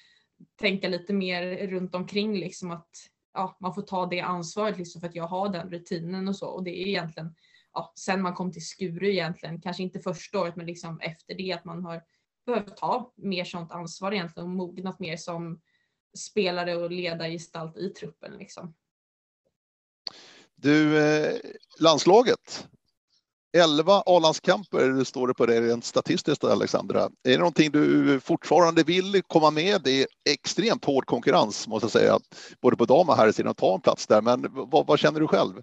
[0.57, 2.91] tänka lite mer runt omkring liksom att
[3.35, 6.47] ja, man får ta det ansvaret liksom för att jag har den rutinen och så
[6.47, 7.35] och det är egentligen
[7.73, 11.53] ja, sen man kom till Skuru egentligen, kanske inte första året men liksom efter det
[11.53, 12.03] att man har
[12.47, 15.61] behövt ta mer sånt ansvar egentligen och mognat mer som
[16.19, 18.75] spelare och ledargestalt i truppen liksom.
[20.55, 21.41] Du, eh,
[21.81, 22.69] landslaget,
[23.57, 27.01] 11 A-landskamper står det på det rent statistiskt, Alexandra.
[27.01, 29.81] Är det någonting du fortfarande vill komma med?
[29.85, 32.19] Det är extremt hård konkurrens, måste jag säga,
[32.61, 34.23] både på dam och herrsidan att ta en plats där.
[34.23, 35.55] Men vad, vad, känner du själv?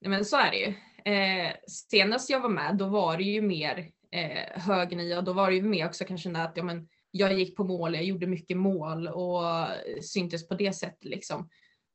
[0.00, 0.74] Nej, men så är det ju.
[1.14, 5.24] Eh, senast jag var med, då var det ju mer eh, hög.
[5.24, 8.04] Då var det ju mer också kanske att ja, men, jag gick på mål, jag
[8.04, 9.42] gjorde mycket mål och
[10.02, 11.48] syntes på det sättet liksom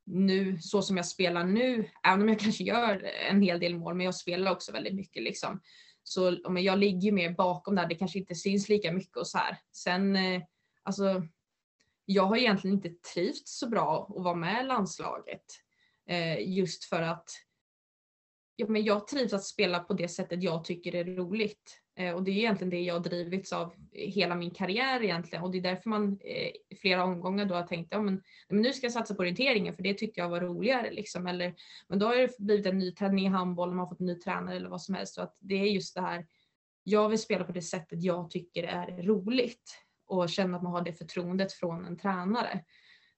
[0.08, 3.96] nu så som jag spelar nu, även om jag kanske gör en hel del mål,
[3.96, 5.62] men jag spelar också väldigt mycket liksom.
[6.04, 9.38] Så men jag ligger mer bakom där, det kanske inte syns lika mycket och så
[9.38, 9.58] här.
[9.72, 10.42] Sen, eh,
[10.84, 11.24] alltså,
[12.06, 15.44] jag har egentligen inte trivts så bra att vara med i landslaget.
[16.10, 17.30] Eh, just för att
[18.60, 21.82] ja, men jag trivs att spela på det sättet jag tycker är roligt.
[21.96, 25.58] Eh, och det är egentligen det jag drivits av hela min karriär egentligen och det
[25.58, 28.86] är därför man i eh, flera omgångar då har tänkt ja, men, men nu ska
[28.86, 31.28] jag satsa på orienteringen för det tyckte jag var roligare liksom.
[31.28, 31.56] Eller,
[31.88, 34.16] men då har det blivit en ny träning i handboll, man har fått en ny
[34.16, 35.14] tränare eller vad som helst.
[35.14, 36.28] Så att det är just det här,
[36.84, 40.82] jag vill spela på det sättet jag tycker är roligt och känna att man har
[40.82, 42.64] det förtroendet från en tränare.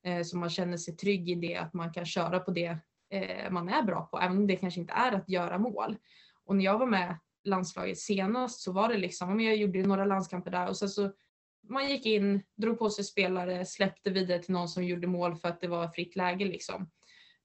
[0.04, 2.78] Eh, så man känner sig trygg i det att man kan köra på det
[3.10, 5.98] Eh, man är bra på, även om det kanske inte är att göra mål.
[6.46, 10.52] Och när jag var med landslaget senast så var det liksom, jag gjorde några landskamper
[10.52, 11.12] där och sen så
[11.70, 15.50] man gick in, drog på sig spelare, släppte vidare till någon som gjorde mål för
[15.50, 16.90] att det var fritt läge liksom.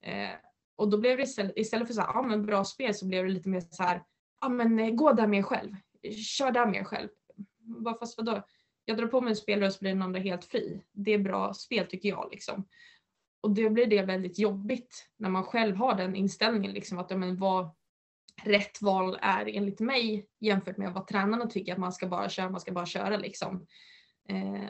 [0.01, 0.29] Eh,
[0.75, 3.25] och då blev det istället, istället för så här, ja men bra spel så blev
[3.25, 4.03] det lite mer så här,
[4.41, 5.75] ja men eh, gå där med själv,
[6.37, 7.09] kör där med själv.
[7.59, 8.43] Bara fast vadå?
[8.85, 10.81] Jag drar på mig en spelare och så blir den andra helt fri.
[10.91, 12.67] Det är bra spel tycker jag liksom.
[13.45, 17.37] Och då blir det väldigt jobbigt när man själv har den inställningen liksom att men
[17.37, 17.75] vad,
[18.43, 22.49] rätt val är enligt mig jämfört med vad tränarna tycker att man ska bara köra,
[22.49, 23.67] man ska bara köra liksom.
[24.29, 24.69] Eh,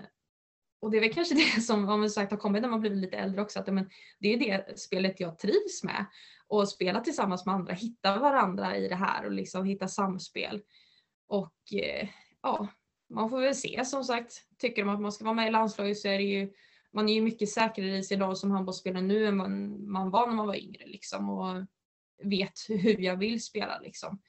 [0.81, 3.17] och det är väl kanske det som om sagt har kommit när man blivit lite
[3.17, 6.05] äldre också, att men, det är det spelet jag trivs med.
[6.47, 10.61] Och spela tillsammans med andra, hitta varandra i det här och liksom hitta samspel.
[11.27, 12.09] Och eh,
[12.41, 12.67] ja,
[13.09, 14.33] man får väl se som sagt.
[14.59, 16.53] Tycker de att man ska vara med i landslaget så är det ju
[16.95, 20.27] man är ju mycket säkrare i sig idag som handbollsspelare nu än man, man var
[20.27, 21.29] när man var yngre liksom.
[21.29, 21.65] Och
[22.23, 24.21] vet hur jag vill spela liksom.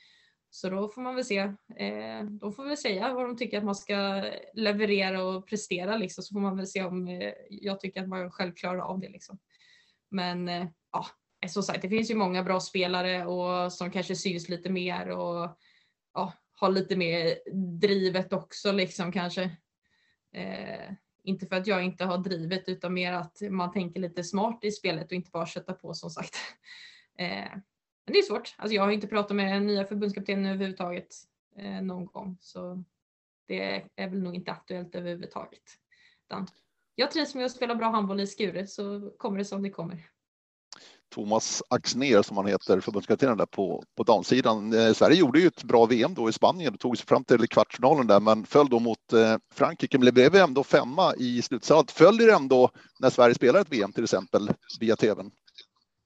[0.51, 1.39] Så då får man väl se.
[1.77, 6.25] Eh, de får väl säga vad de tycker att man ska leverera och prestera liksom.
[6.25, 9.09] Så får man väl se om eh, jag tycker att man själv klarar av det
[9.09, 9.39] liksom.
[10.11, 11.07] Men eh, ja,
[11.45, 15.11] eh, som sagt, det finns ju många bra spelare och som kanske syns lite mer
[15.11, 15.59] och
[16.15, 17.39] ja, har lite mer
[17.81, 19.43] drivet också liksom kanske.
[20.33, 20.93] Eh,
[21.27, 24.71] inte för att jag inte har drivet utan mer att man tänker lite smart i
[24.71, 26.37] spelet och inte bara kötta på som sagt.
[27.19, 27.51] Eh,
[28.05, 28.55] men det är svårt.
[28.59, 31.15] Alltså jag har inte pratat med den nya förbundskaptenen överhuvudtaget
[31.57, 32.37] eh, någon gång.
[32.41, 32.85] Så
[33.47, 35.63] det är väl nog inte aktuellt överhuvudtaget.
[36.27, 36.47] Utan
[36.95, 40.11] jag trivs med att spela bra handboll i Skure så kommer det som det kommer.
[41.15, 44.73] Thomas Axner som han heter, förbundskaptenen där på, på damsidan.
[44.73, 47.49] Eh, Sverige gjorde ju ett bra VM då i Spanien och tog sig fram till
[47.49, 49.99] kvartsfinalen där, men föll då mot eh, Frankrike.
[49.99, 51.91] Men det blev ändå femma i slutspelet.
[51.91, 54.51] Följer ändå när Sverige spelar ett VM till exempel
[54.81, 55.31] via tvn?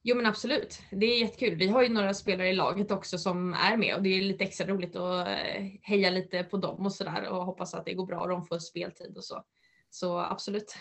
[0.02, 1.58] Jo men absolut, det är jättekul.
[1.58, 4.44] Vi har ju några spelare i laget också som är med och det är lite
[4.44, 8.06] extra roligt att eh, heja lite på dem och sådär och hoppas att det går
[8.06, 9.42] bra och de får speltid och så.
[9.90, 10.76] Så absolut.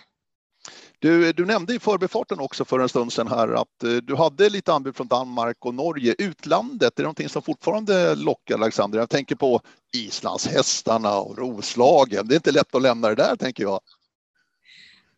[0.99, 4.49] Du, du nämnde i förbifarten också för en stund sedan här att eh, du hade
[4.49, 6.15] lite anbud från Danmark och Norge.
[6.17, 8.99] Utlandet, är det någonting som fortfarande lockar Alexander?
[8.99, 9.61] Jag tänker på
[9.93, 12.27] islandshästarna och Roslagen.
[12.27, 13.79] Det är inte lätt att lämna det där tänker jag.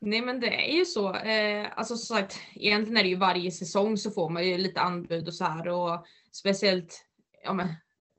[0.02, 1.16] Nej men det är ju så.
[1.16, 4.82] Eh, alltså som sagt, egentligen är det ju varje säsong så får man ju lite
[4.82, 7.06] anbud och så här och speciellt
[7.44, 7.68] ja, men,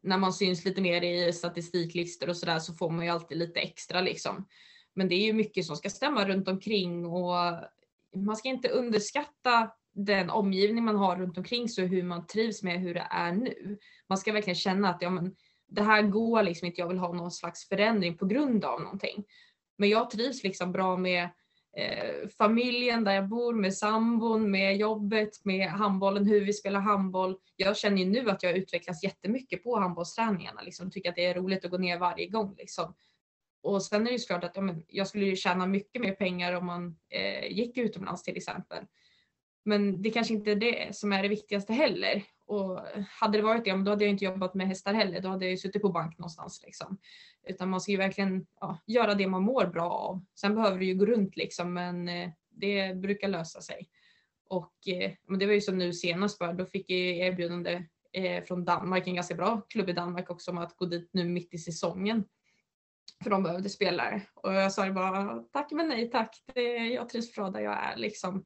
[0.02, 3.38] när man syns lite mer i statistiklistor och så där så får man ju alltid
[3.38, 4.46] lite extra liksom.
[4.94, 7.34] Men det är ju mycket som ska stämma runt omkring och
[8.16, 12.62] man ska inte underskatta den omgivning man har runt omkring sig och hur man trivs
[12.62, 13.78] med hur det är nu.
[14.08, 15.34] Man ska verkligen känna att ja, men,
[15.68, 19.24] det här går liksom inte, jag vill ha någon slags förändring på grund av någonting.
[19.78, 21.28] Men jag trivs liksom bra med
[21.76, 27.36] eh, familjen där jag bor, med sambon, med jobbet, med handbollen, hur vi spelar handboll.
[27.56, 30.62] Jag känner ju nu att jag utvecklas jättemycket på handbollsträningarna.
[30.62, 30.90] Liksom.
[30.90, 32.54] Tycker att det är roligt att gå ner varje gång.
[32.58, 32.94] Liksom.
[33.62, 36.12] Och sen är det ju såklart att ja, men, jag skulle ju tjäna mycket mer
[36.12, 38.84] pengar om man eh, gick utomlands till exempel.
[39.64, 42.24] Men det kanske inte är det som är det viktigaste heller.
[42.46, 42.80] Och
[43.20, 45.20] hade det varit det, då hade jag inte jobbat med hästar heller.
[45.20, 46.62] Då hade jag ju suttit på bank någonstans.
[46.64, 46.98] Liksom.
[47.46, 50.24] Utan man ska ju verkligen ja, göra det man mår bra av.
[50.34, 53.88] Sen behöver det ju gå runt liksom, men eh, det brukar lösa sig.
[54.48, 58.44] Och eh, men det var ju som nu senast bara, då fick jag erbjudande eh,
[58.44, 61.54] från Danmark, en ganska bra klubb i Danmark också, om att gå dit nu mitt
[61.54, 62.24] i säsongen.
[63.22, 64.22] För de behövde spelare.
[64.34, 66.42] Och jag sa bara tack men nej tack.
[66.54, 68.44] Det, jag trivs bra där jag är liksom.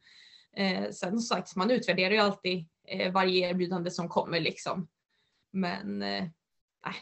[0.57, 4.89] Eh, sen som sagt, man utvärderar ju alltid eh, varje erbjudande som kommer liksom.
[5.53, 6.25] Men eh,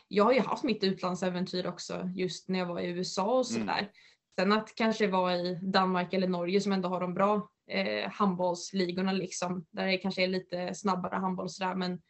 [0.08, 3.78] jag har ju haft mitt utlandsäventyr också just när jag var i USA och sådär.
[3.78, 3.90] Mm.
[4.38, 9.12] Sen att kanske vara i Danmark eller Norge som ändå har de bra eh, handbollsligorna
[9.12, 9.66] liksom.
[9.70, 12.00] Där det kanske är lite snabbare handboll sådär men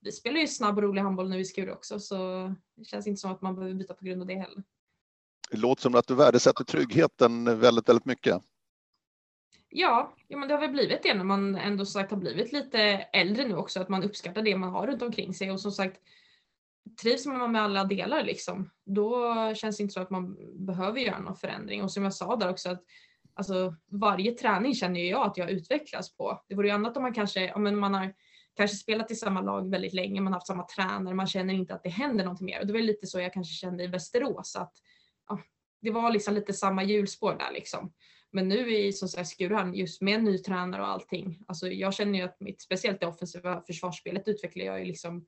[0.00, 2.16] vi spelar ju snabb och rolig handboll nu i Skuru också så
[2.76, 4.62] det känns inte som att man behöver byta på grund av det heller.
[5.50, 8.42] Det låter som att du värdesätter tryggheten väldigt, väldigt mycket.
[9.68, 12.80] Ja, ja men det har väl blivit det när man ändå sagt har blivit lite
[13.12, 16.00] äldre nu också, att man uppskattar det man har runt omkring sig och som sagt
[17.02, 21.18] trivs man med alla delar liksom, då känns det inte så att man behöver göra
[21.18, 21.82] någon förändring.
[21.82, 22.84] Och som jag sa där också att
[23.34, 26.42] alltså, varje träning känner jag att jag utvecklas på.
[26.48, 28.14] Det vore ju annat om man kanske, men man har
[28.56, 31.74] kanske spelat i samma lag väldigt länge, man har haft samma tränare, man känner inte
[31.74, 32.60] att det händer någonting mer.
[32.60, 34.72] Och det var lite så jag kanske kände i Västerås, att
[35.28, 35.40] ja,
[35.80, 37.92] det var liksom lite samma hjulspår där liksom.
[38.30, 41.94] Men nu i som sagt Skuruhamn, just med en ny tränare och allting, alltså jag
[41.94, 45.26] känner ju att mitt, speciellt det offensiva försvarsspelet utvecklar jag ju liksom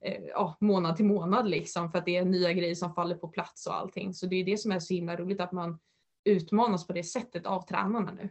[0.00, 3.28] eh, ja, månad till månad liksom för att det är nya grejer som faller på
[3.28, 4.14] plats och allting.
[4.14, 5.78] Så det är det som är så himla roligt att man
[6.24, 8.30] utmanas på det sättet av tränarna nu.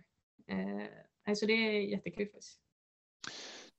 [1.27, 2.60] Eh, så det är jättekul faktiskt.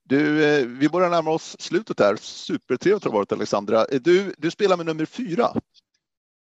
[0.04, 2.16] Du, eh, vi börjar närma oss slutet här.
[2.16, 3.86] Supertrevligt har det varit Alexandra.
[3.86, 5.48] Du, du spelar med nummer fyra.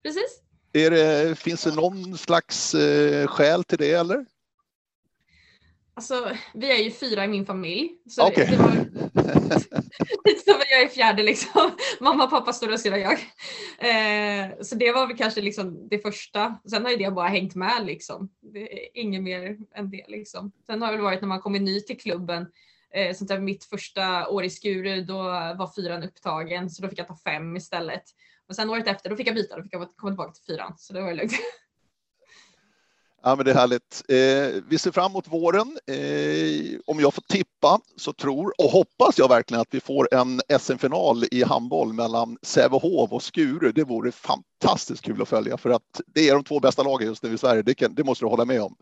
[0.03, 0.43] Precis.
[0.73, 4.27] Är det, finns det någon slags eh, skäl till det eller?
[5.95, 7.91] Alltså, vi är ju fyra i min familj.
[8.09, 8.47] Så okay.
[8.47, 8.71] det, var,
[10.45, 11.71] så jag är fjärde liksom.
[12.01, 13.13] Mamma, pappa, stora syra, jag.
[13.79, 16.59] Eh, så det var väl kanske liksom det första.
[16.71, 18.29] Sen har ju det bara hängt med liksom.
[18.95, 20.53] Inget mer än det liksom.
[20.67, 22.47] Sen har det väl varit när man kommer ny till klubben.
[22.95, 25.23] Eh, sånt där mitt första år i Skuru, då
[25.59, 28.03] var fyran upptagen så då fick jag ta fem istället.
[28.49, 30.75] Och sen året efter, då fick jag byta, då fick jag komma tillbaka till fyran.
[30.79, 31.33] Så det var lugnt.
[33.23, 34.03] Ja, men det är härligt.
[34.09, 35.79] Eh, vi ser fram emot våren.
[35.87, 40.41] Eh, om jag får tippa så tror och hoppas jag verkligen att vi får en
[40.61, 43.73] SM-final i handboll mellan Sävehof och Skuru.
[43.73, 47.23] Det vore fantastiskt kul att följa för att det är de två bästa lagen just
[47.23, 47.63] nu i Sverige.
[47.63, 48.77] Det, kan, det måste du hålla med om.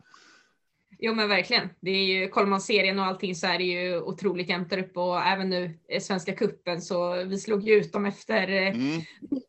[0.99, 1.69] Jo men verkligen.
[1.81, 4.79] Det är ju, kollar man serien och allting så är det ju otroligt jämnt där
[4.79, 9.03] uppe och även nu Svenska kuppen så vi slog ju ut dem efter eh, mm.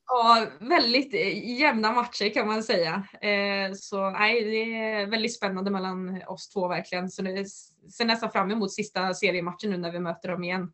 [0.07, 3.07] ja, väldigt eh, jämna matcher kan man säga.
[3.21, 7.09] Eh, så nej, det är väldigt spännande mellan oss två verkligen.
[7.09, 7.45] Så det
[7.97, 10.73] ser nästan fram emot sista seriematchen nu när vi möter dem igen.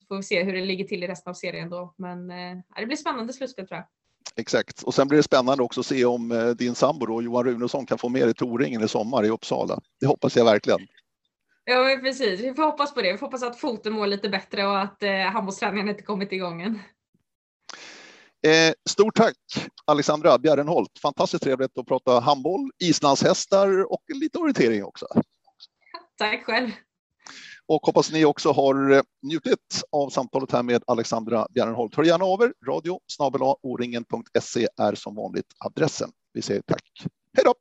[0.00, 1.94] Så får vi se hur det ligger till i resten av serien då.
[1.98, 2.28] Men
[2.76, 3.86] det blir spännande slutspel tror jag.
[4.36, 4.82] Exakt.
[4.82, 7.86] Och sen blir det spännande också att se om eh, din sambo då, Johan Runesson
[7.86, 9.78] kan få med dig Toringen i sommar i Uppsala.
[10.00, 10.80] Det hoppas jag verkligen.
[11.64, 12.40] Ja, precis.
[12.40, 13.12] Vi får hoppas på det.
[13.12, 16.62] Vi får hoppas att foten mår lite bättre och att eh, handbollsträningen inte kommit igång
[16.62, 16.78] än.
[18.46, 19.36] Eh, stort tack
[19.84, 20.98] Alexandra Bjärrenholt.
[21.02, 25.06] Fantastiskt trevligt att prata handboll, islandshästar och lite orientering också.
[26.18, 26.70] Tack själv
[27.70, 31.94] och hoppas ni också har eh, njutit av samtalet här med Alexandra Bjärrenholt.
[31.94, 32.52] Hör gärna av er.
[32.66, 33.42] Radio snabel
[34.76, 36.10] är som vanligt adressen.
[36.32, 36.82] Vi säger tack.
[37.36, 37.54] Hej då!